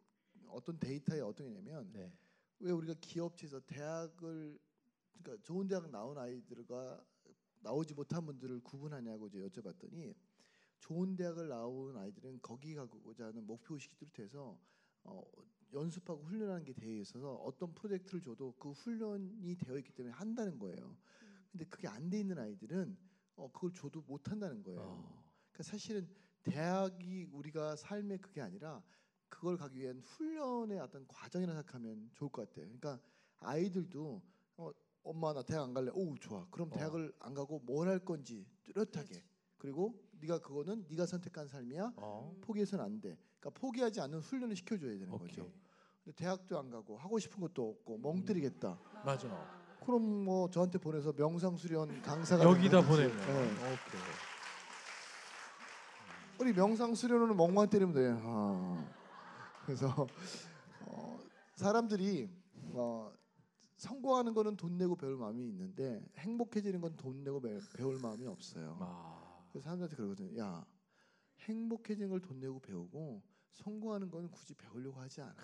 어떤 0.48 0.78
데이터에 0.80 1.22
어떤 1.22 1.48
게냐면 1.48 1.92
네. 1.94 2.12
왜 2.62 2.72
우리가 2.72 2.94
기업체에서 3.02 3.60
대학을 3.62 4.60
그러니까 5.22 5.44
좋은 5.44 5.68
대학 5.68 5.90
나온 5.90 6.18
아이들과 6.18 7.04
나오지 7.60 7.94
못한 7.94 8.26
분들을 8.26 8.62
구분하냐고 8.62 9.28
이제 9.28 9.40
여쭤봤더니 9.40 10.16
좋은 10.80 11.16
대학을 11.16 11.48
나온 11.48 11.96
아이들은 11.98 12.40
거기 12.42 12.74
가고자 12.76 13.28
하는 13.28 13.46
목표 13.46 13.76
의식이 13.76 13.96
뚜렷해서 13.98 14.60
어, 15.04 15.24
연습하고 15.74 16.24
훈련하는 16.24 16.64
게 16.64 16.74
되어 16.74 17.00
있어서 17.00 17.34
어떤 17.36 17.74
프로젝트를 17.74 18.22
줘도 18.22 18.54
그 18.60 18.72
훈련이 18.72 19.56
되어 19.56 19.78
있기 19.78 19.92
때문에 19.94 20.14
한다는 20.14 20.60
거예요. 20.60 20.98
근데 21.52 21.66
그게 21.66 21.88
안 21.88 22.10
돼 22.10 22.20
있는 22.20 22.38
아이들은 22.38 22.98
어, 23.36 23.52
그걸 23.52 23.72
줘도 23.74 24.02
못 24.02 24.30
한다는 24.30 24.62
거예요. 24.64 24.82
어. 24.82 25.24
그러니까 25.52 25.64
사실은 25.64 26.08
대학이 26.44 27.26
우리가 27.32 27.76
삶의 27.76 28.20
그게 28.20 28.42
아니라 28.42 28.84
그걸 29.32 29.58
가기 29.58 29.80
위한 29.80 30.00
훈련의 30.06 30.80
어떤 30.80 31.08
과정이라 31.08 31.54
생각하면 31.54 32.10
좋을 32.14 32.30
것 32.30 32.48
같아요. 32.48 32.66
그러니까 32.66 33.00
아이들도 33.40 34.22
어, 34.58 34.72
엄마 35.04 35.34
나 35.34 35.42
대학 35.42 35.64
안 35.64 35.74
갈래. 35.74 35.90
오 35.96 36.16
좋아. 36.20 36.46
그럼 36.52 36.68
어. 36.72 36.76
대학을 36.76 37.12
안 37.20 37.34
가고 37.34 37.60
뭘 37.60 37.88
할 37.88 37.98
건지 38.00 38.46
뚜렷하게. 38.64 39.08
그렇죠. 39.08 39.26
그리고 39.58 39.96
네가 40.20 40.40
그거는 40.40 40.86
네가 40.90 41.06
선택한 41.08 41.48
삶이야. 41.48 41.94
어. 41.96 42.34
음. 42.36 42.42
포기해서는 42.42 42.84
안 42.86 43.02
돼. 43.02 43.18
그러니까 43.40 43.60
포기하지 43.60 44.02
않는 44.02 44.20
훈련을 44.20 44.56
시켜줘야 44.56 44.92
되는 44.92 45.12
오케이. 45.12 45.28
거죠. 45.30 45.52
근데 46.04 46.16
대학도 46.16 46.60
안 46.60 46.70
가고 46.70 46.98
하고 46.98 47.18
싶은 47.18 47.40
것도 47.40 47.70
없고 47.70 47.98
멍 48.00 48.24
때리겠다. 48.26 48.78
맞아. 49.06 49.28
그럼 49.84 50.26
뭐 50.26 50.50
저한테 50.52 50.78
보내서 50.78 51.14
명상 51.14 51.58
수련 51.58 52.02
강사가 52.04 52.44
여기다 52.44 52.82
되는 52.82 52.88
보내면. 52.88 53.18
네. 53.18 53.52
오케이. 53.54 54.02
우리 56.40 56.54
명상 56.54 56.94
수련으로는 56.94 57.36
멍만 57.38 57.70
때리면 57.70 57.94
돼. 57.96 58.12
아. 58.22 59.01
그래서 59.72 60.06
어, 60.88 61.20
사람들이 61.56 62.30
어, 62.74 63.14
성공하는 63.78 64.34
거는 64.34 64.58
돈 64.58 64.78
내고 64.78 64.96
배울 64.98 65.16
마음이 65.18 65.48
있는데 65.48 66.06
행복해지는 66.18 66.82
건 66.82 66.96
돈 66.98 67.24
내고 67.24 67.40
배, 67.40 67.58
배울 67.76 67.98
마음이 68.00 68.28
없어요. 68.28 68.78
아. 68.82 69.48
그래서 69.50 69.64
사람들한테 69.64 69.96
그러거든요. 69.96 70.38
야 70.40 70.66
행복해지는 71.40 72.10
걸 72.10 72.20
돈 72.20 72.40
내고 72.42 72.60
배우고 72.60 73.24
성공하는 73.52 74.10
건 74.10 74.30
굳이 74.30 74.54
배우려고 74.56 75.00
하지 75.00 75.22
않아. 75.22 75.36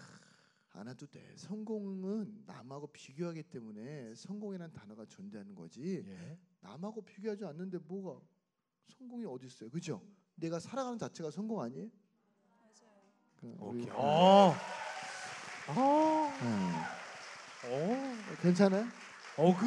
안 0.74 0.88
해도 0.90 1.08
돼. 1.08 1.34
성공은 1.38 2.44
남하고 2.46 2.88
비교하기 2.88 3.44
때문에 3.44 4.14
성공이라는 4.14 4.74
단어가 4.74 5.06
존재하는 5.06 5.56
거지. 5.56 6.04
예. 6.06 6.38
남하고 6.60 7.02
비교하지 7.02 7.46
않는데 7.46 7.78
뭐가 7.80 8.22
성공이 8.88 9.26
어디 9.26 9.48
있어요? 9.48 9.70
그죠? 9.70 10.02
내가 10.36 10.60
살아가는 10.60 10.98
자체가 11.00 11.32
성공 11.32 11.62
아니에요? 11.62 11.90
오케이. 13.60 13.90
어. 13.94 14.56
어. 15.70 16.34
네. 16.42 16.50
어. 17.70 18.16
괜찮아요? 18.42 18.86
어 19.38 19.54
그 19.54 19.66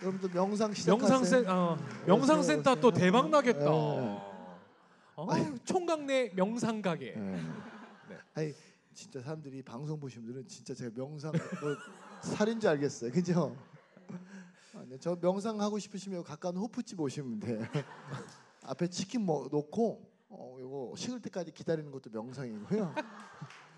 여러분들 0.00 0.30
명상 0.30 0.72
시작하세요. 0.74 1.08
명상센 1.18 1.48
어, 1.48 1.76
명상센터 2.06 2.76
또. 2.76 2.92
대박 2.92 3.28
나겠다. 3.30 3.60
네. 3.64 3.66
어, 3.68 5.54
총각 5.64 6.04
내 6.04 6.30
명상 6.34 6.80
가게. 6.82 7.14
네. 7.16 7.42
네. 8.08 8.16
아니 8.34 8.54
진짜 8.94 9.20
사람들이 9.20 9.62
방송 9.62 9.98
보신 9.98 10.22
분들은 10.22 10.46
진짜 10.46 10.74
제가 10.74 10.90
명상 10.94 11.32
뭐 11.32 11.76
살인 12.22 12.60
줄 12.60 12.70
알겠어요. 12.70 13.10
그죠? 13.10 13.56
아, 14.74 14.84
네, 14.88 14.96
저 15.00 15.16
명상 15.20 15.60
하고 15.60 15.78
싶으시면 15.78 16.22
가까운 16.22 16.56
호프집 16.56 17.00
오시면 17.00 17.40
돼. 17.40 17.58
앞에 18.62 18.86
치킨 18.88 19.24
먹 19.26 19.48
놓고 19.50 20.07
어 20.28 20.56
요거 20.60 20.94
식을 20.96 21.20
때까지 21.22 21.52
기다리는 21.52 21.90
것도 21.90 22.10
명상이고요. 22.10 22.94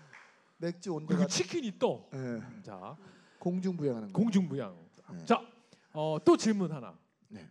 맥주 0.57 0.93
온도가 0.93 1.15
그리고 1.15 1.27
치킨이 1.29 1.79
또. 1.79 2.09
예, 2.13 2.41
자 2.61 2.97
공중부양하는 3.39 4.11
거. 4.11 4.21
공중부양. 4.21 4.77
네. 5.11 5.25
자, 5.25 5.41
어, 5.93 6.17
또 6.23 6.37
질문 6.37 6.71
하나. 6.71 6.97
네. 7.27 7.49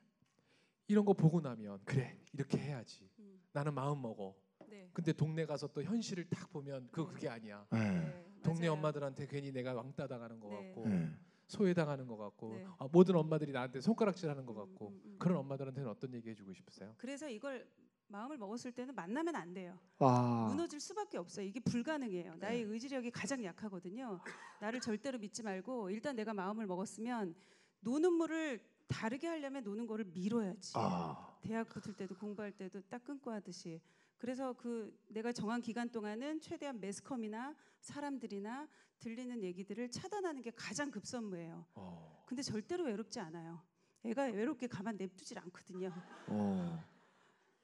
이런 0.87 1.05
거 1.05 1.13
보고 1.13 1.41
나면 1.41 1.81
그래 1.85 2.17
이렇게 2.33 2.59
해야지. 2.59 3.09
음. 3.19 3.41
나는 3.53 3.75
마음 3.75 4.01
먹어. 4.01 4.35
네. 4.69 4.89
근데 4.93 5.13
동네 5.13 5.45
가서 5.47 5.67
또 5.69 5.83
현실을 5.83 6.29
딱 6.29 6.51
보면 6.53 6.89
그 6.93 7.07
그게 7.07 7.29
아니야. 7.29 7.67
네. 7.73 7.79
네, 7.79 8.27
동네 8.43 8.61
맞아요. 8.61 8.73
엄마들한테 8.75 9.27
괜히 9.27 9.51
내가 9.51 9.75
왕따 9.75 10.07
당하는 10.07 10.39
것 10.39 10.49
네. 10.49 10.57
같고 10.57 10.89
네. 10.89 11.11
소외당하는 11.49 12.07
것 12.07 12.17
같고 12.17 12.55
네. 12.55 12.67
아, 12.79 12.89
모든 12.93 13.17
엄마들이 13.17 13.51
나한테 13.51 13.81
손가락질하는 13.81 14.47
것 14.47 14.53
음, 14.53 14.59
같고 14.59 14.89
음, 14.89 15.01
음. 15.05 15.17
그런 15.19 15.39
엄마들한테는 15.39 15.91
어떤 15.91 16.15
얘기 16.15 16.31
해주고 16.31 16.53
싶으세요? 16.55 16.95
그래서 16.97 17.29
이걸 17.29 17.67
마음을 18.11 18.37
먹었을 18.37 18.73
때는 18.73 18.95
만나면 18.95 19.37
안 19.37 19.55
돼요. 19.55 19.79
아. 19.99 20.47
무너질 20.51 20.81
수밖에 20.81 21.17
없어요. 21.17 21.47
이게 21.47 21.61
불가능해요. 21.61 22.37
나의 22.37 22.63
의지력이 22.63 23.11
가장 23.11 23.43
약하거든요. 23.45 24.21
나를 24.61 24.81
절대로 24.81 25.19
믿지 25.19 25.43
말고 25.43 25.91
일단 25.91 26.17
내가 26.17 26.35
마음을 26.35 26.67
먹었으면 26.67 27.35
노는 27.81 28.13
물을 28.13 28.61
다르게 28.89 29.29
하려면 29.29 29.63
노는 29.63 29.87
거를 29.87 30.05
미뤄야지. 30.07 30.73
아. 30.77 31.39
대학 31.41 31.69
붙을 31.69 31.95
때도 31.97 32.17
공부할 32.17 32.53
때도 32.53 32.83
딱 32.89 33.05
끊고 33.05 33.31
하듯이. 33.31 33.81
그래서 34.19 34.53
그 34.53 34.95
내가 35.09 35.33
정한 35.33 35.63
기간 35.63 35.89
동안은 35.89 36.41
최대한 36.41 36.79
매스컴이나 36.81 37.55
사람들이나 37.81 38.69
들리는 38.99 39.43
얘기들을 39.43 39.91
차단하는 39.91 40.43
게 40.43 40.51
가장 40.51 40.91
급선무예요. 40.91 41.65
어. 41.75 42.25
근데 42.27 42.43
절대로 42.43 42.85
외롭지 42.85 43.19
않아요. 43.21 43.63
애가 44.05 44.25
외롭게 44.25 44.67
가만 44.67 44.97
냅두질 44.97 45.39
않거든요. 45.39 45.91
어. 46.27 46.85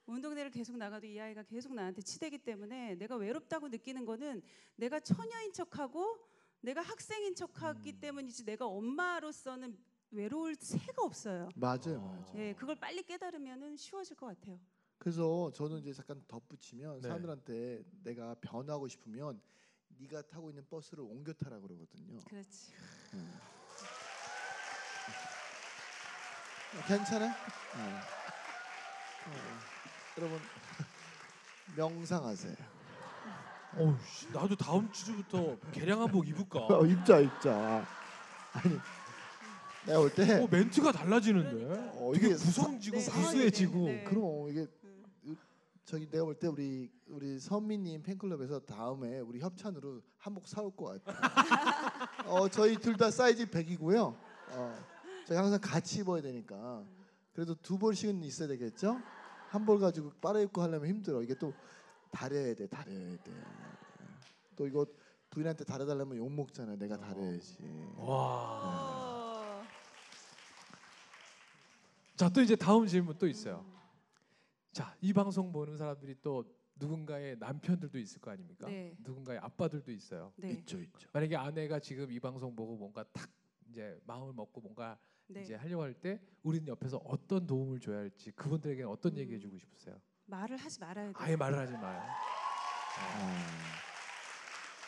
운동대를 0.07 0.49
계속 0.51 0.77
나가도 0.77 1.05
이 1.05 1.19
아이가 1.19 1.43
계속 1.43 1.73
나한테 1.73 2.01
치대기 2.01 2.39
때문에 2.39 2.95
내가 2.95 3.15
외롭다고 3.17 3.67
느끼는 3.67 4.05
거는 4.05 4.41
내가 4.77 4.99
처녀인 4.99 5.51
척하고 5.53 6.17
내가 6.61 6.81
학생인 6.81 7.35
척하기 7.35 7.91
음. 7.91 7.99
때문이지 7.99 8.45
내가 8.45 8.65
엄마로서는 8.65 9.77
외로울 10.11 10.55
새가 10.55 11.03
없어요. 11.03 11.49
맞아요, 11.55 11.99
어. 11.99 12.07
맞아요. 12.07 12.31
예, 12.35 12.53
그걸 12.53 12.77
빨리 12.79 13.03
깨달으면은 13.03 13.75
쉬워질 13.75 14.15
것 14.15 14.27
같아요. 14.27 14.59
그래서 14.97 15.51
저는 15.53 15.79
이제 15.79 15.93
잠깐 15.93 16.23
덧붙이면 16.27 17.01
네. 17.01 17.01
사람들한테 17.01 17.83
내가 18.03 18.33
변하고 18.35 18.87
싶으면 18.87 19.39
네가 19.99 20.23
타고 20.23 20.49
있는 20.49 20.65
버스를 20.69 21.03
옮겨 21.03 21.33
타라 21.33 21.59
그러거든요. 21.59 22.17
그렇지. 22.19 22.71
괜찮아요? 26.87 27.29
네. 27.29 27.99
어, 29.27 29.76
여러분 30.17 30.39
명상하세요. 31.75 32.55
어우, 33.77 33.95
씨, 34.03 34.27
나도 34.31 34.55
다음 34.55 34.91
주부터 34.91 35.57
개량 35.71 36.01
한복 36.01 36.27
입을까? 36.27 36.59
어, 36.65 36.85
입자 36.85 37.19
입자. 37.19 37.85
아니 38.53 38.77
내가 39.85 39.99
볼때 39.99 40.41
어, 40.41 40.47
멘트가 40.49 40.91
달라지는데. 40.91 41.91
어, 41.93 42.11
되게 42.13 42.27
이게 42.27 42.35
구성지고 42.35 42.97
네, 42.97 43.05
구수해지고. 43.05 43.85
네, 43.85 43.93
네. 43.97 44.03
그럼 44.03 44.49
이게 44.49 44.65
음. 45.25 45.37
저기 45.85 46.09
내가 46.09 46.25
볼 46.25 46.39
때 46.39 46.47
우리 46.47 46.89
우리 47.07 47.39
선미님 47.39 48.01
팬클럽에서 48.01 48.61
다음에 48.61 49.19
우리 49.19 49.39
협찬으로 49.39 50.01
한복 50.17 50.47
사올 50.47 50.75
것 50.75 51.03
같아요. 51.05 51.17
어 52.25 52.49
저희 52.49 52.75
둘 52.77 52.97
다 52.97 53.11
사이즈 53.11 53.45
100이고요. 53.45 54.17
어 54.49 54.75
저희 55.27 55.37
항상 55.37 55.59
같이 55.61 55.99
입어야 55.99 56.21
되니까 56.23 56.83
그래도 57.33 57.53
두 57.55 57.77
벌씩은 57.77 58.23
있어야 58.23 58.47
되겠죠? 58.47 58.99
한 59.49 59.65
벌 59.65 59.79
가지고 59.79 60.11
빨아 60.21 60.39
입고 60.41 60.61
하려면 60.61 60.87
힘들어. 60.89 61.21
이게 61.23 61.33
또 61.35 61.53
다려야 62.11 62.53
돼, 62.53 62.67
다려야 62.67 63.17
돼. 63.23 63.31
또 64.55 64.67
이거 64.67 64.85
부인한테 65.29 65.63
다려달라면 65.63 66.17
욕 66.17 66.31
먹잖아요. 66.31 66.77
내가 66.77 66.97
다려야지. 66.97 67.57
와. 67.95 69.61
어, 69.61 69.63
자, 72.15 72.29
또 72.29 72.41
이제 72.41 72.55
다음 72.55 72.87
질문 72.87 73.17
또 73.17 73.27
있어요. 73.27 73.65
자, 74.71 74.95
이 75.01 75.13
방송 75.13 75.51
보는 75.51 75.77
사람들이 75.77 76.15
또 76.21 76.43
누군가의 76.75 77.37
남편들도 77.39 77.97
있을 77.99 78.21
거 78.21 78.31
아닙니까? 78.31 78.67
네. 78.67 78.95
누군가의 78.99 79.39
아빠들도 79.39 79.91
있어요. 79.91 80.33
네. 80.37 80.51
있죠, 80.51 80.79
있죠. 80.79 81.09
만약에 81.13 81.35
아내가 81.35 81.79
지금 81.79 82.11
이 82.11 82.19
방송 82.19 82.55
보고 82.55 82.75
뭔가 82.75 83.03
탁 83.13 83.29
이제 83.69 83.99
마음을 84.05 84.33
먹고 84.33 84.61
뭔가 84.61 84.97
네. 85.27 85.41
이제 85.41 85.55
하려고 85.55 85.83
할 85.83 85.93
때 85.93 86.19
우리는 86.43 86.67
옆에서 86.67 86.97
어떤 87.05 87.45
도움을 87.45 87.79
줘야 87.79 87.97
할지 87.99 88.31
그분들에게 88.31 88.83
어떤 88.83 89.13
음. 89.13 89.17
얘기 89.17 89.33
해 89.35 89.39
주고 89.39 89.57
싶으세요? 89.57 89.99
말을 90.25 90.57
하지 90.57 90.79
말아야 90.79 91.07
돼. 91.07 91.13
아예 91.15 91.35
말을 91.35 91.57
하지 91.57 91.73
마요. 91.73 92.01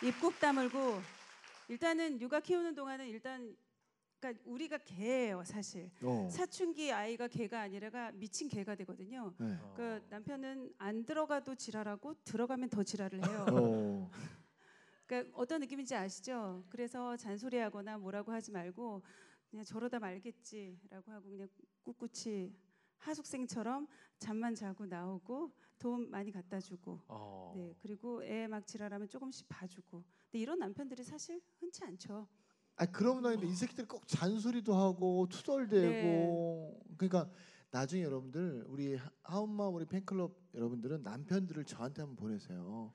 입꾹 0.04 0.40
다물고 0.40 1.02
일단은 1.68 2.20
육아 2.22 2.40
키우는 2.40 2.76
동안은 2.76 3.08
일단 3.08 3.56
그러니까 4.20 4.44
우리가 4.46 4.78
개예요 4.80 5.44
사실. 5.46 5.90
어. 6.04 6.28
사춘기 6.30 6.92
아이가 6.92 7.28
개가 7.28 7.62
아니라가 7.62 8.12
미친 8.12 8.48
개가 8.50 8.76
되거든요. 8.76 9.34
네. 9.38 9.58
어. 9.62 9.74
그 9.76 10.02
남편은 10.10 10.74
안 10.78 11.06
들어가도 11.06 11.56
지랄하고 11.56 12.16
들어가면 12.24 12.70
더 12.70 12.84
지랄을 12.84 13.26
해요. 13.28 13.46
어. 13.52 14.12
그러니까 15.06 15.32
어떤 15.38 15.62
느낌인지 15.62 15.96
아시죠? 15.96 16.64
그래서 16.70 17.16
잔소리하거나 17.18 17.98
뭐라고 17.98 18.32
하지 18.32 18.52
말고 18.52 19.02
그냥 19.50 19.66
저러다 19.66 20.00
말겠지라고 20.00 21.12
하고 21.12 21.30
그냥 21.30 21.48
꿋꿋이 21.84 22.54
하숙생처럼 22.98 23.88
잠만 24.20 24.54
자고 24.54 24.86
나오고 24.86 25.52
돈 25.80 26.10
많이 26.12 26.32
갖다 26.32 26.60
주고 26.60 27.00
어. 27.08 27.54
네 27.56 27.74
그리고 27.82 28.24
애 28.24 28.48
막 28.48 28.66
지랄하면 28.68 29.08
조금씩 29.08 29.48
봐주고 29.48 30.04
근데 30.26 30.40
이런 30.40 30.60
남편들이 30.60 31.04
사실 31.04 31.42
흔치 31.60 31.84
않죠. 31.86 32.28
아 32.76 32.86
그러면 32.86 33.24
나는데 33.24 33.48
이 33.48 33.54
새끼들 33.54 33.88
꼭 33.88 34.08
잔소리도 34.08 34.74
하고 34.76 35.28
투덜대고 35.30 36.82
그러니까 36.98 37.30
나중에 37.72 38.04
여러분들 38.04 38.66
우리 38.68 38.96
하- 38.96 39.10
하운맘 39.24 39.74
우리 39.76 39.86
팬클럽 39.86 40.32
여러분들은 40.54 41.04
남편들을 41.04 41.64
저한테 41.66 42.02
한번 42.02 42.16
보내세요. 42.18 42.92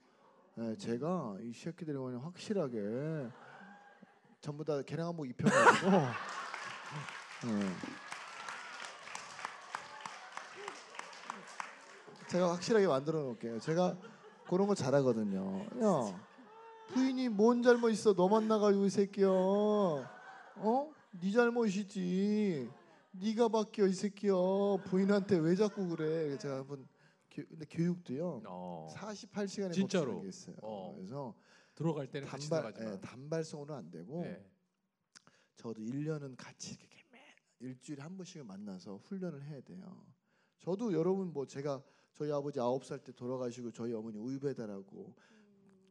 예, 0.58 0.76
제가 0.76 1.38
이 1.40 1.52
새끼들이 1.52 1.96
그냥 1.96 2.24
확실하게 2.24 3.28
전부 4.40 4.64
다 4.64 4.82
개량 4.82 5.08
한복 5.08 5.28
입혀가지고 5.28 5.88
예. 7.46 7.70
제가 12.28 12.52
확실하게 12.52 12.86
만들어 12.86 13.20
놓을게요. 13.20 13.60
제가 13.60 13.96
그런 14.48 14.66
거 14.66 14.74
잘하거든요. 14.74 15.66
야 15.82 16.24
부인이 16.88 17.28
뭔 17.30 17.62
잘못 17.62 17.90
있어? 17.90 18.12
너 18.14 18.28
만 18.28 18.48
나가지고 18.48 18.84
이 18.86 18.90
새끼야. 18.90 19.28
어? 19.28 20.92
네 21.20 21.30
잘못이지. 21.30 22.70
네가 23.12 23.48
바뀌어 23.48 23.86
이 23.86 23.92
새끼야. 23.92 24.32
부인한테 24.86 25.36
왜 25.38 25.54
자꾸 25.54 25.88
그래? 25.88 26.36
제가 26.38 26.58
한번 26.58 26.86
교, 27.30 27.42
근데 27.46 27.64
교육도요. 27.66 28.42
어. 28.46 28.88
48시간에 28.96 29.72
진짜로? 29.72 30.20
게 30.22 30.28
있어요. 30.28 30.56
어. 30.62 30.94
그래서 30.96 31.34
들어갈 31.74 32.06
때는 32.08 32.26
같이 32.28 32.48
단발 32.48 32.70
나가지만. 32.72 32.94
예, 32.94 33.00
단발성으로 33.00 33.74
안 33.74 33.90
되고 33.90 34.22
네. 34.22 34.44
저도 35.56 35.80
1년은 35.80 36.34
같이 36.36 36.70
이렇게 36.74 36.86
매 36.88 36.93
일주일에 37.64 38.02
한 38.02 38.16
번씩은 38.16 38.46
만나서 38.46 38.98
훈련을 38.98 39.42
해야 39.44 39.60
돼요. 39.62 40.06
저도 40.60 40.92
여러분 40.92 41.32
뭐 41.32 41.46
제가 41.46 41.82
저희 42.12 42.30
아버지 42.30 42.60
아홉 42.60 42.84
살 42.84 43.02
때 43.02 43.12
돌아가시고 43.12 43.72
저희 43.72 43.92
어머니 43.92 44.18
우유 44.18 44.38
배달하고 44.38 45.14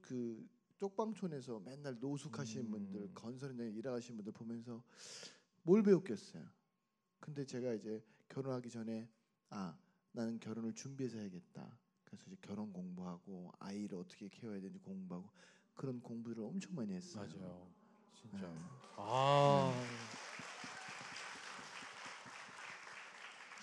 그 0.01 0.47
쪽방촌에서 0.77 1.59
맨날 1.61 1.97
노숙하시는 1.99 2.65
음. 2.65 2.71
분들 2.71 3.13
건설 3.13 3.51
현장에 3.51 3.69
일하시는 3.71 4.17
분들 4.17 4.33
보면서 4.33 4.83
뭘 5.63 5.81
배웠겠어요. 5.83 6.43
근데 7.19 7.45
제가 7.45 7.73
이제 7.73 8.03
결혼하기 8.29 8.69
전에 8.69 9.09
아 9.49 9.77
나는 10.11 10.39
결혼을 10.39 10.73
준비해서 10.73 11.17
해야겠다. 11.17 11.77
그래서 12.03 12.23
이제 12.27 12.37
결혼 12.41 12.71
공부하고 12.73 13.51
아이를 13.59 13.97
어떻게 13.97 14.27
키워야 14.27 14.57
되는지 14.59 14.79
공부하고 14.79 15.29
그런 15.73 16.01
공부를 16.01 16.43
엄청 16.43 16.75
많이 16.75 16.93
했어요. 16.93 17.27
맞아요. 17.27 17.67
진짜. 18.13 18.47
네. 18.47 18.57
아. 18.97 19.73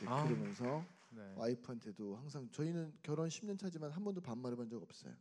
이제 0.01 0.09
아. 0.09 0.25
그러면서 0.25 0.85
네. 1.11 1.35
와이프한테도 1.37 2.17
항상 2.17 2.49
저희는 2.51 2.95
결혼 3.03 3.29
10년 3.29 3.59
차지만 3.59 3.91
한 3.91 4.03
번도 4.03 4.23
반말을 4.23 4.59
한적 4.59 4.83
없어요. 4.83 5.15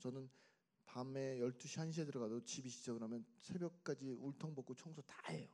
저는 0.00 0.28
밤에 0.84 1.38
12시 1.38 1.88
1시에 1.88 2.06
들어가도 2.06 2.44
집이 2.44 2.68
지저분하면 2.68 3.24
새벽까지 3.38 4.10
울통 4.20 4.54
벗고 4.54 4.74
청소 4.74 5.00
다 5.02 5.16
해요. 5.30 5.46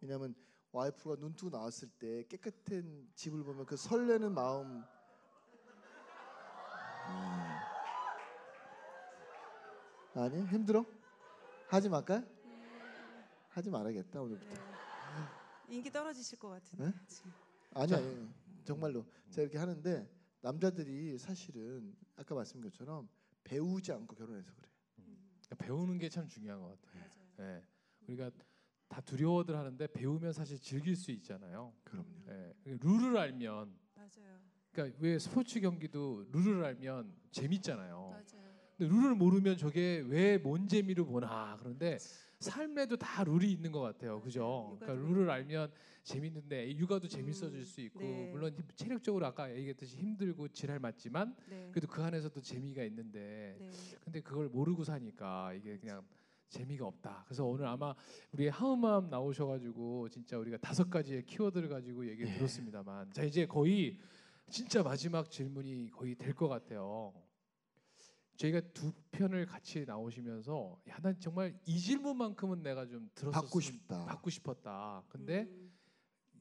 왜냐하면 0.00 0.34
와이프가 0.72 1.16
눈 1.16 1.34
뜨고 1.36 1.50
나왔을 1.50 1.88
때 1.98 2.24
깨끗한 2.28 3.10
집을 3.14 3.44
보면 3.44 3.66
그 3.66 3.76
설레는 3.76 4.32
마음 4.32 4.82
음. 7.08 7.42
아니 10.14 10.46
힘들어? 10.46 10.84
하지 11.68 11.88
말까? 11.88 12.22
하지 13.50 13.70
말아야겠다 13.70 14.22
오늘부터. 14.22 14.71
인기 15.68 15.90
떨어지실 15.90 16.38
것 16.38 16.48
같은데. 16.48 16.86
네? 16.86 16.92
아니 17.74 17.88
자. 17.88 17.96
아니 17.98 18.28
정말로 18.64 19.04
제가 19.30 19.42
이렇게 19.42 19.58
하는데 19.58 20.08
남자들이 20.40 21.18
사실은 21.18 21.94
아까 22.16 22.34
말씀드린 22.34 22.70
것처럼 22.70 23.08
배우지 23.44 23.92
않고 23.92 24.14
결혼해서 24.14 24.52
그래. 24.54 24.68
배우는 25.58 25.98
게 25.98 26.08
참 26.08 26.26
중요한 26.28 26.60
것 26.60 26.80
같아요. 26.80 27.02
맞아요. 27.38 27.56
예. 27.58 27.64
우리가 28.06 28.30
다 28.88 29.00
두려워들 29.00 29.56
하는데 29.56 29.86
배우면 29.88 30.32
사실 30.32 30.58
즐길 30.58 30.96
수 30.96 31.10
있잖아요. 31.12 31.74
그럼요. 31.84 32.08
예. 32.28 32.54
룰을 32.64 33.16
알면 33.16 33.78
맞아요. 33.94 34.40
그러니까 34.72 34.98
왜 35.00 35.18
스포츠 35.18 35.60
경기도 35.60 36.24
룰을 36.30 36.64
알면 36.64 37.14
재밌잖아요. 37.30 37.98
맞아요. 38.10 38.51
근데 38.76 38.92
룰을 38.92 39.14
모르면 39.14 39.56
저게 39.56 40.02
왜 40.06 40.38
뭔 40.42 40.66
재미로 40.68 41.04
보나 41.06 41.56
그런데 41.58 41.98
삶에도 42.40 42.96
다 42.96 43.22
룰이 43.22 43.52
있는 43.52 43.70
것 43.70 43.80
같아요, 43.80 44.20
그죠? 44.20 44.76
그러니까 44.80 45.06
룰을 45.06 45.30
알면 45.30 45.70
재밌는데 46.02 46.76
육아도 46.76 47.06
재밌어질 47.06 47.64
수 47.64 47.80
있고 47.82 48.00
네. 48.00 48.30
물론 48.32 48.52
힘- 48.52 48.64
체력적으로 48.74 49.24
아까 49.26 49.54
얘기했듯이 49.54 49.96
힘들고 49.98 50.48
지랄 50.48 50.80
맞지만 50.80 51.36
네. 51.48 51.68
그래도 51.70 51.86
그 51.86 52.02
안에서도 52.02 52.40
재미가 52.40 52.82
있는데 52.84 53.56
네. 53.60 53.70
근데 54.04 54.20
그걸 54.20 54.48
모르고 54.48 54.82
사니까 54.82 55.52
이게 55.52 55.78
그냥 55.78 56.02
재미가 56.48 56.84
없다. 56.84 57.22
그래서 57.26 57.44
오늘 57.44 57.66
아마 57.66 57.94
우리 58.32 58.48
하음맘 58.48 59.08
나오셔가지고 59.08 60.08
진짜 60.08 60.36
우리가 60.36 60.56
다섯 60.56 60.90
가지의 60.90 61.24
키워드를 61.24 61.68
가지고 61.68 62.08
얘기 62.08 62.24
예. 62.24 62.32
들었습니다만 62.34 63.12
자 63.12 63.22
이제 63.22 63.46
거의 63.46 63.98
진짜 64.50 64.82
마지막 64.82 65.30
질문이 65.30 65.90
거의 65.92 66.16
될 66.16 66.34
것 66.34 66.48
같아요. 66.48 67.14
저희가 68.36 68.60
두 68.72 68.92
편을 69.12 69.46
같이 69.46 69.84
나오시면서 69.84 70.80
야 70.88 70.98
난 71.02 71.18
정말 71.20 71.58
이 71.66 71.78
질문만큼은 71.78 72.62
내가 72.62 72.86
좀 72.86 73.10
들었었 73.14 73.32
받고 73.42 73.60
싶다. 73.60 74.04
받고 74.06 74.30
싶었다. 74.30 75.02
근데 75.08 75.42
음. 75.42 75.72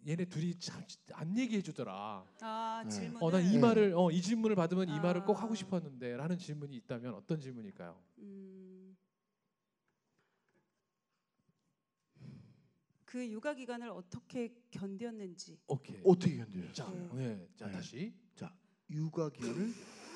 얘네 0.07 0.25
둘이 0.25 0.57
참 0.59 0.81
안 1.13 1.37
얘기해 1.37 1.61
주더라. 1.61 2.25
아 2.41 2.81
네. 2.83 2.89
질문. 2.89 3.21
어 3.21 3.29
난이 3.29 3.51
네. 3.53 3.59
말을 3.59 3.93
어 3.95 4.09
이 4.11 4.21
질문을 4.21 4.55
받으면 4.55 4.89
이 4.89 4.99
말을 4.99 5.25
꼭 5.25 5.37
아. 5.37 5.43
하고 5.43 5.53
싶었는데라는 5.55 6.37
질문이 6.39 6.75
있다면 6.77 7.13
어떤 7.13 7.39
질문일까요? 7.39 8.01
음. 8.19 8.95
그 13.05 13.29
육아 13.29 13.53
기간을 13.53 13.89
어떻게 13.89 14.53
견뎠는지. 14.71 15.57
오케이. 15.67 15.99
어떻게 16.05 16.37
견디셨어요? 16.37 16.73
자, 16.73 16.89
네. 17.13 17.35
네. 17.35 17.47
자 17.57 17.65
네. 17.67 17.71
다시 17.73 18.13
육아 18.89 19.29
기간을 19.29 19.73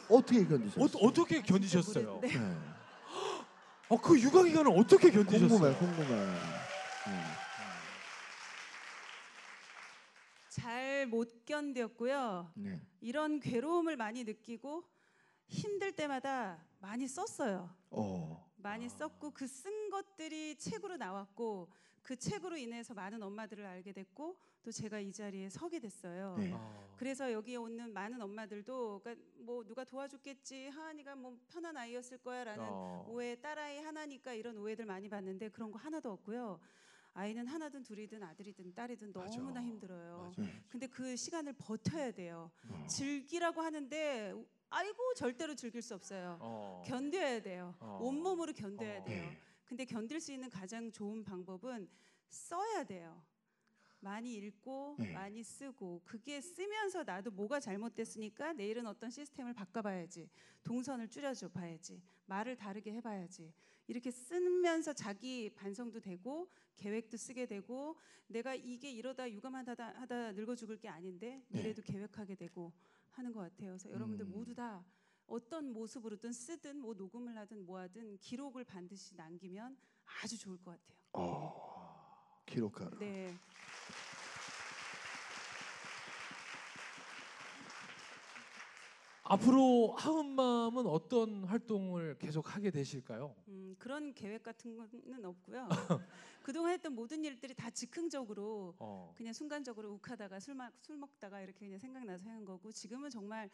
어떻게 0.10 0.46
견디셨어요? 0.46 0.84
어, 0.86 1.08
어떻게 1.08 1.42
견디셨어요? 1.42 2.20
네. 2.22 2.28
네. 2.28 2.58
어, 3.90 3.98
그 4.02 4.20
육아 4.20 4.44
기간을 4.44 4.72
어떻게 4.78 5.12
견디셨어요? 5.12 5.50
궁금해, 5.50 5.76
궁금해. 5.78 6.08
네. 6.10 7.24
잘못 10.50 11.46
견뎠고요. 11.46 12.52
네. 12.56 12.82
이런 13.02 13.40
괴로움을 13.40 13.98
많이 13.98 14.24
느끼고 14.24 14.84
힘들 15.48 15.92
때마다 15.92 16.66
많이 16.80 17.08
썼어요. 17.08 17.70
어. 17.92 18.52
많이 18.58 18.90
썼고 18.90 19.32
그 19.32 19.48
쓴 19.48 19.72
것들이 19.96 20.58
책으로 20.58 20.98
나왔고 20.98 21.70
그 22.02 22.16
책으로 22.18 22.58
인해서 22.58 22.94
많은 22.94 23.24
엄마들을 23.24 23.66
알게 23.66 23.94
됐고 23.94 24.36
또 24.62 24.72
제가 24.72 25.00
이 25.00 25.12
자리에 25.12 25.50
서게 25.50 25.80
됐어요. 25.80 26.36
네. 26.38 26.52
아, 26.54 26.94
그래서 26.98 27.32
여기에 27.32 27.56
오는 27.56 27.94
많은 27.94 28.22
엄마들도 28.22 29.00
그러니까 29.02 29.26
뭐 29.38 29.64
누가 29.64 29.86
도와줬겠지 29.86 30.68
하은이가 30.68 31.16
뭐 31.16 31.38
편한 31.48 31.78
아이였을 31.78 32.18
거야라는 32.18 32.64
어. 32.68 33.06
오해 33.08 33.40
딸아이 33.40 33.80
하나니까 33.80 34.34
이런 34.34 34.58
오해들 34.58 34.86
많이 34.86 35.08
받는데 35.08 35.50
그런 35.50 35.72
거 35.72 35.80
하나도 35.80 36.12
없고요. 36.12 36.60
아이는 37.14 37.48
하나든 37.48 37.84
둘이든 37.84 38.22
아들이든 38.22 38.74
딸이든 38.74 39.14
맞아. 39.14 39.38
너무나 39.38 39.64
힘들어요. 39.64 40.34
맞아. 40.36 40.52
근데 40.68 40.88
그 40.88 41.16
시간을 41.16 41.54
버텨야 41.54 42.12
돼요. 42.12 42.52
어. 42.70 42.86
즐기라고 42.88 43.62
하는데 43.62 44.34
아이고 44.70 45.14
절대로 45.16 45.56
즐길 45.56 45.82
수 45.82 45.96
없어요. 45.96 46.38
어. 46.42 46.84
견뎌야 46.86 47.42
돼요. 47.42 47.74
어. 47.80 48.00
온몸으로 48.02 48.52
견뎌야 48.52 49.00
어. 49.00 49.04
돼요. 49.06 49.32
네. 49.66 49.70
근데 49.70 49.86
견딜 49.86 50.22
수 50.22 50.32
있는 50.32 50.50
가장 50.50 50.92
좋은 50.92 51.24
방법은 51.24 51.90
써야 52.30 52.84
돼요. 52.84 53.24
많이 54.00 54.36
읽고 54.36 54.98
네. 55.00 55.14
많이 55.14 55.42
쓰고 55.44 56.02
그게 56.06 56.40
쓰면서 56.40 57.04
나도 57.04 57.32
뭐가 57.32 57.60
잘못됐으니까 57.60 58.54
내일은 58.54 58.86
어떤 58.86 59.10
시스템을 59.10 59.54
바꿔봐야지 59.54 60.30
동선을 60.64 61.08
줄여줘 61.08 61.50
봐야지 61.50 62.04
말을 62.28 62.56
다르게 62.56 62.94
해봐야지 62.94 63.52
이렇게 63.88 64.12
쓰면서 64.12 64.94
자기 64.94 65.50
반성도 65.56 66.00
되고 66.00 66.48
계획도 66.76 67.18
쓰게 67.18 67.48
되고 67.48 67.98
내가 68.28 68.54
이게 68.54 68.92
이러다 68.92 69.32
육아만 69.32 69.68
하다, 69.68 70.02
하다 70.02 70.34
늙어 70.34 70.56
죽을 70.56 70.78
게 70.78 70.88
아닌데 70.88 71.42
네. 71.50 71.62
미래도 71.62 71.82
계획하게 71.82 72.36
되고 72.36 72.72
하는 73.10 73.32
것 73.32 73.40
같아요. 73.40 73.70
그래서 73.72 73.90
여러분들 73.90 74.26
음. 74.28 74.32
모두 74.32 74.54
다 74.54 74.86
어떤 75.28 75.72
모습으로든 75.74 76.32
쓰든 76.32 76.80
뭐 76.80 76.94
녹음을 76.94 77.36
하든 77.38 77.66
뭐 77.66 77.80
하든 77.80 78.18
기록을 78.20 78.64
반드시 78.64 79.16
남기면 79.16 79.78
아주 80.22 80.38
좋을 80.38 80.58
것 80.58 80.72
같아요. 80.72 80.98
어. 81.14 82.44
기록하라. 82.46 82.98
네. 83.00 83.36
앞으로 89.28 89.96
하은맘은 89.98 90.86
어떤 90.86 91.46
활동을 91.46 92.16
계속 92.20 92.56
하게 92.56 92.70
되실까요? 92.70 93.36
음, 93.48 93.76
그런 93.80 94.14
계획 94.14 94.44
같은 94.44 94.78
거는 94.78 95.26
없고요. 95.26 95.68
그동안 96.44 96.74
했던 96.74 96.94
모든 96.94 97.24
일들이 97.24 97.56
다 97.56 97.72
즉흥적으로 97.72 98.76
어. 98.78 99.12
그냥 99.18 99.34
순간적으로 99.34 99.94
욱하다가 99.94 100.40
술, 100.40 100.54
마, 100.54 100.70
술 100.80 100.96
먹다가 100.98 101.42
이렇게 101.42 101.66
그냥 101.66 101.80
생각나서 101.80 102.30
하는 102.30 102.46
거고 102.46 102.72
지금은 102.72 103.10
정말 103.10 103.50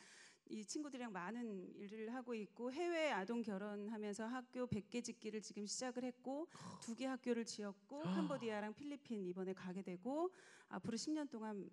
이 0.51 0.65
친구들이랑 0.65 1.13
많은 1.13 1.73
일을 1.77 2.13
하고 2.13 2.33
있고 2.35 2.71
해외 2.73 3.09
아동 3.11 3.41
결혼하면서 3.41 4.25
학교 4.25 4.67
100개 4.67 5.01
짓기를 5.01 5.41
지금 5.41 5.65
시작을 5.65 6.03
했고 6.03 6.47
두 6.81 6.93
개 6.93 7.05
학교를 7.05 7.45
지었고 7.45 8.01
캄보디아랑 8.03 8.73
필리핀 8.73 9.23
이번에 9.27 9.53
가게 9.53 9.81
되고 9.81 10.29
앞으로 10.67 10.97
10년 10.97 11.29
동안 11.29 11.69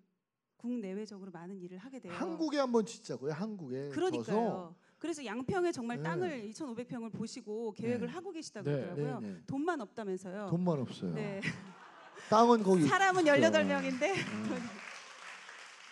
국내외적으로 0.55 1.29
많은 1.31 1.59
일을 1.61 1.77
하게 1.77 1.99
돼요. 1.99 2.13
한국에 2.13 2.57
한번 2.57 2.85
짓자고요. 2.85 3.33
한국에 3.33 3.89
그러니까요. 3.89 4.75
그래서 4.97 5.23
양평에 5.25 5.71
정말 5.71 5.97
네. 5.97 6.03
땅을 6.03 6.49
2,500평을 6.49 7.11
보시고 7.13 7.73
계획을 7.73 8.07
네. 8.07 8.13
하고 8.13 8.31
계시다고 8.31 8.69
네. 8.69 8.77
그러더라고요. 8.77 9.19
네, 9.19 9.27
네. 9.33 9.41
돈만 9.45 9.79
없다면서요. 9.81 10.47
돈만 10.49 10.79
없어요. 10.79 11.13
네. 11.13 11.41
땅은 12.29 12.63
거기 12.63 12.83
사람은 12.83 13.21
있죠. 13.23 13.33
18명인데 13.33 14.15
음. 14.15 14.59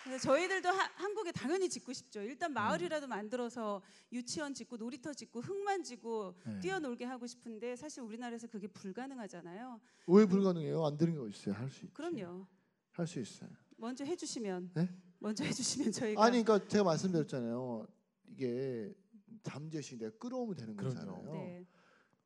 그래서 0.07 0.23
저희들도 0.23 0.69
하- 0.69 0.89
한국에 0.95 1.31
당연히 1.33 1.67
짓고 1.69 1.91
싶죠. 1.91 2.21
일단 2.21 2.51
음. 2.51 2.53
마을이라도 2.53 3.07
만들어서 3.07 3.81
유치원 4.13 4.53
짓고 4.53 4.77
놀이터 4.77 5.13
짓고 5.13 5.41
흙만 5.41 5.83
지고 5.83 6.33
네. 6.45 6.59
뛰어놀게 6.61 7.03
하고 7.05 7.27
싶은데 7.27 7.75
사실 7.75 8.01
우리나라에서 8.03 8.47
그게 8.47 8.67
불가능하잖아요. 8.67 9.81
왜 10.07 10.25
불가능해요? 10.25 10.85
안 10.85 10.97
되는 10.97 11.15
거 11.15 11.27
있어요. 11.27 11.53
할 11.55 11.69
수 11.69 11.83
있지. 11.85 11.93
그럼요. 11.93 12.47
할 12.91 13.05
수 13.05 13.19
있어요. 13.19 13.49
먼저 13.75 14.05
해주시면 14.05 14.71
네? 14.75 14.89
먼저 15.19 15.43
해주시면 15.43 15.91
저희가 15.91 16.23
아니 16.23 16.41
그러니까 16.43 16.67
제가 16.69 16.83
말씀드렸잖아요. 16.85 17.85
이게 18.29 18.95
잠재식 19.43 19.99
내가 19.99 20.17
끌어오면 20.17 20.55
되는. 20.55 20.75
거잖아요. 20.77 21.33
네. 21.33 21.67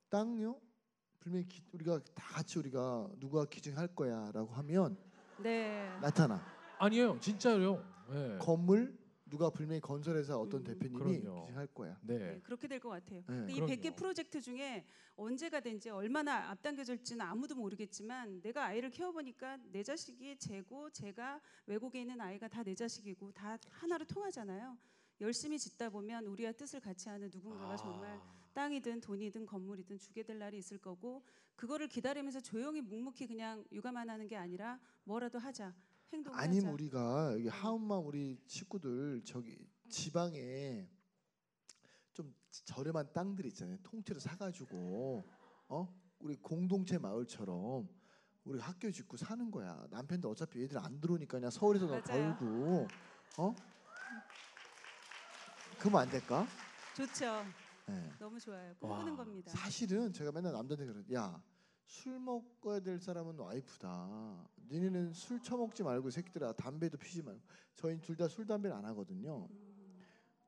땅요? 0.09 0.59
분명히 1.19 1.47
기- 1.47 1.63
우리가 1.71 1.99
다 2.13 2.35
같이 2.35 2.57
우리가 2.59 3.09
누가 3.19 3.45
기증할 3.45 3.87
거야라고 3.95 4.53
하면 4.53 4.97
네. 5.39 5.89
나타나. 5.99 6.60
아니에요, 6.85 7.19
진짜요. 7.19 7.83
네. 8.09 8.37
건물 8.39 8.99
누가 9.29 9.49
분명히 9.49 9.79
건설회사 9.79 10.35
어떤 10.37 10.61
음. 10.61 10.63
대표님이 10.65 11.21
그럼요. 11.21 11.45
기증할 11.45 11.67
거야. 11.67 11.97
네, 12.01 12.17
네. 12.17 12.39
그렇게 12.43 12.67
될 12.67 12.79
것 12.79 12.89
같아요. 12.89 13.19
네. 13.19 13.25
근데 13.27 13.53
이 13.53 13.55
그럼요. 13.55 13.71
100개 13.73 13.95
프로젝트 13.95 14.41
중에 14.41 14.83
언제가 15.15 15.59
된지 15.61 15.89
얼마나 15.89 16.49
앞당겨질지는 16.49 17.21
아무도 17.23 17.55
모르겠지만 17.55 18.41
내가 18.41 18.65
아이를 18.65 18.89
키워보니까 18.89 19.57
내 19.71 19.83
자식이 19.83 20.37
제고 20.37 20.89
제가 20.89 21.39
외국에 21.67 22.01
있는 22.01 22.19
아이가 22.19 22.47
다 22.47 22.63
내 22.63 22.73
자식이고 22.75 23.31
다 23.31 23.57
하나로 23.69 24.05
통하잖아요. 24.05 24.77
열심히 25.21 25.57
짓다 25.59 25.89
보면 25.89 26.25
우리와 26.25 26.51
뜻을 26.53 26.79
같이 26.79 27.07
하는 27.07 27.29
누군가가 27.31 27.75
정말 27.77 28.19
땅이든 28.53 28.99
돈이든 29.01 29.45
건물이든 29.45 29.97
주게 29.99 30.23
될 30.23 30.39
날이 30.39 30.57
있을 30.57 30.77
거고 30.79 31.23
그거를 31.55 31.87
기다리면서 31.87 32.41
조용히 32.41 32.81
묵묵히 32.81 33.27
그냥 33.27 33.63
육아만 33.71 34.09
하는 34.09 34.27
게 34.27 34.35
아니라 34.35 34.79
뭐라도 35.05 35.37
하자 35.39 35.73
행동을 36.13 36.37
아니면 36.39 36.65
하자. 36.65 36.73
우리가 36.73 37.33
여기 37.33 37.47
하은맘 37.47 38.05
우리 38.05 38.41
식구들 38.47 39.23
저기 39.25 39.57
지방에 39.89 40.89
좀 42.13 42.33
저렴한 42.65 43.13
땅들 43.13 43.45
있잖아요. 43.47 43.77
통째로 43.83 44.19
사가지고 44.19 45.23
어 45.69 46.01
우리 46.19 46.35
공동체 46.35 46.97
마을처럼 46.97 47.87
우리 48.43 48.59
학교 48.59 48.91
짓고 48.91 49.17
사는 49.17 49.49
거야. 49.51 49.87
남편도 49.89 50.29
어차피 50.29 50.61
얘들 50.63 50.77
안 50.77 50.99
들어오니까 50.99 51.37
그냥 51.37 51.51
서울에서 51.51 51.87
맞아요. 51.87 52.01
벌고 52.37 52.87
어 53.37 53.55
그러면 55.79 56.01
안 56.01 56.09
될까? 56.09 56.45
좋죠. 56.95 57.43
네. 57.87 58.11
너무 58.19 58.39
좋아요. 58.39 58.75
꿈꾸는 58.79 59.11
와, 59.11 59.17
겁니다. 59.17 59.51
사실은 59.51 60.13
제가 60.13 60.31
맨날 60.31 60.53
남자한테 60.53 60.85
그래. 60.85 61.03
야, 61.15 61.41
술 61.91 62.17
먹어야 62.19 62.79
될 62.79 62.97
사람은 62.97 63.37
와이프다. 63.37 64.47
니네는 64.69 65.11
술 65.11 65.41
처먹지 65.43 65.83
말고 65.83 66.07
이 66.07 66.11
새끼들아 66.11 66.53
담배도 66.53 66.97
피지 66.97 67.21
말고. 67.21 67.41
저희는 67.75 67.99
둘다 68.01 68.29
술 68.29 68.45
담배를 68.45 68.73
안 68.73 68.85
하거든요. 68.85 69.49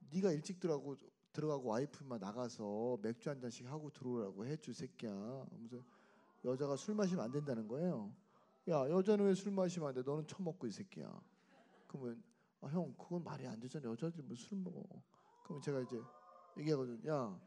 네가 0.10 0.32
일찍 0.32 0.62
들어가고 0.62 0.95
들어가고 1.34 1.67
와이프만 1.67 2.21
나가서 2.21 2.97
맥주 3.01 3.29
한 3.29 3.41
잔씩 3.41 3.67
하고 3.67 3.89
들어오라고 3.91 4.45
해주 4.45 4.71
새끼야. 4.71 5.12
하면서 5.12 5.84
여자가 6.45 6.77
술 6.77 6.95
마시면 6.95 7.25
안 7.25 7.29
된다는 7.32 7.67
거예요. 7.67 8.15
야, 8.69 8.89
여자는 8.89 9.25
왜 9.25 9.36
술 9.36 9.51
마시면 9.51 9.89
안 9.89 9.95
돼? 9.95 10.01
너는 10.01 10.25
처먹고 10.25 10.65
이 10.65 10.71
새끼야. 10.71 11.21
그러면 11.88 12.23
아, 12.62 12.67
형 12.67 12.93
그건 12.97 13.21
말이 13.21 13.45
안 13.45 13.60
되잖아. 13.60 13.89
여자들 13.89 14.23
뭐술 14.23 14.60
먹어. 14.60 14.82
그러면 15.43 15.62
제가 15.62 15.82
이제 15.82 16.01
얘기하거든. 16.58 17.06
야, 17.06 17.38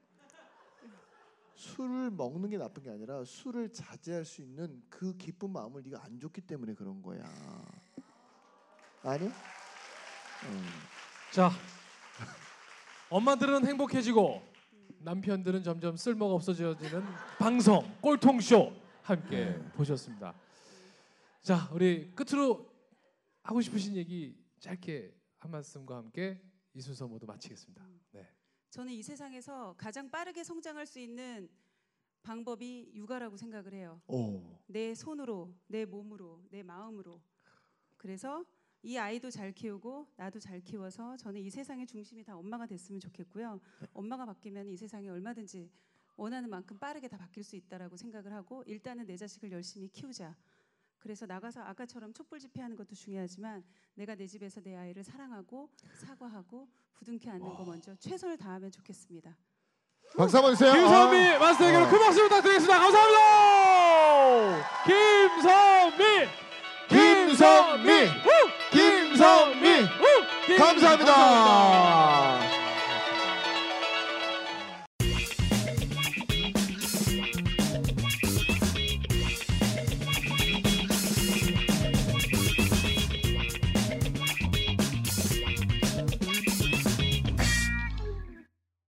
술을 1.57 2.11
먹는 2.11 2.51
게 2.51 2.59
나쁜 2.59 2.83
게 2.83 2.91
아니라 2.91 3.25
술을 3.25 3.73
자제할 3.73 4.25
수 4.25 4.43
있는 4.43 4.83
그 4.91 5.17
기쁜 5.17 5.51
마음을 5.51 5.83
네가 5.83 6.05
안 6.05 6.21
줬기 6.21 6.43
때문에 6.43 6.75
그런 6.75 7.03
거야. 7.03 7.25
아니? 9.03 9.27
음. 9.27 9.33
자, 11.33 11.51
엄마들은 13.09 13.67
행복해지고 13.67 14.43
남편들은 14.99 15.63
점점 15.63 15.97
쓸모가 15.97 16.35
없어지는 16.35 16.77
방송 17.39 17.91
꼴통쇼 18.03 18.73
함께 19.03 19.45
네. 19.47 19.73
보셨습니다. 19.73 20.35
자, 21.41 21.71
우리 21.73 22.13
끝으로 22.15 22.69
하고 23.43 23.61
싶으신 23.63 23.97
얘기 23.97 24.37
짧게 24.61 25.15
한 25.39 25.51
말씀과 25.53 25.97
함께 25.97 26.43
이 26.75 26.81
순서 26.81 27.07
모두 27.07 27.25
마치겠습니다. 27.25 27.87
네. 28.13 28.36
저는 28.71 28.93
이 28.93 29.03
세상에서 29.03 29.75
가장 29.79 30.11
빠르게 30.11 30.45
성장할 30.45 30.87
수 30.87 30.99
있는 30.99 31.49
방법이 32.23 32.91
육아라고 32.95 33.37
생각을 33.37 33.73
해요. 33.73 34.01
오. 34.09 34.43
내 34.67 34.95
손으로, 34.95 35.55
내 35.67 35.85
몸으로, 35.85 36.43
내 36.51 36.63
마음으로. 36.63 37.21
그래서 37.97 38.45
이 38.83 38.97
아이도 38.97 39.31
잘 39.31 39.53
키우고 39.53 40.07
나도 40.17 40.39
잘 40.39 40.61
키워서 40.61 41.17
저는 41.17 41.41
이 41.41 41.51
세상의 41.51 41.87
중심이 41.87 42.23
다 42.25 42.37
엄마가 42.37 42.67
됐으면 42.67 43.01
좋겠고요. 43.01 43.61
엄마가 43.93 44.27
바뀌면 44.27 44.69
이 44.69 44.77
세상이 44.77 45.09
얼마든지 45.09 45.71
원하는 46.17 46.49
만큼 46.49 46.79
빠르게 46.79 47.09
다 47.09 47.17
바뀔 47.17 47.45
수 47.45 47.57
있다라고 47.57 47.97
생각을 47.97 48.33
하고 48.33 48.63
일단은 48.67 49.07
내 49.07 49.17
자식을 49.17 49.53
열심히 49.53 49.89
키우자. 49.89 50.37
그래서 51.07 51.25
나가서 51.25 51.61
아까처럼 51.63 52.13
촛불 52.13 52.41
집회하는 52.41 52.75
것도 52.75 52.97
중요하지만 52.97 53.63
내가 53.95 54.17
내 54.17 54.27
집에서 54.27 54.61
내 54.61 54.75
아이를 54.75 55.05
사랑하고 55.05 55.71
사과하고 55.95 56.67
부둥켜 56.95 57.31
안는 57.31 57.47
거 57.55 57.65
먼저 57.65 57.95
최선을 57.95 58.37
다하면 58.37 58.73
좋겠습니다. 58.73 59.37
박수 60.17 60.37
한번 60.37 60.55
주세요. 60.55 60.73
김선미 60.73 61.29
아. 61.29 61.39
마스터에게로 61.39 61.85
어. 61.85 61.89
큰 61.89 61.99
박수 62.01 62.23
부탁드리겠습니다. 62.25 62.79
감사합니다. 62.81 63.23
김선미, 64.85 66.03
김선미! 66.89 67.93
우! 67.93 68.31
김선미! 68.73 69.69
우! 69.83 70.47
김- 70.47 70.59
감사합니다. 70.59 72.46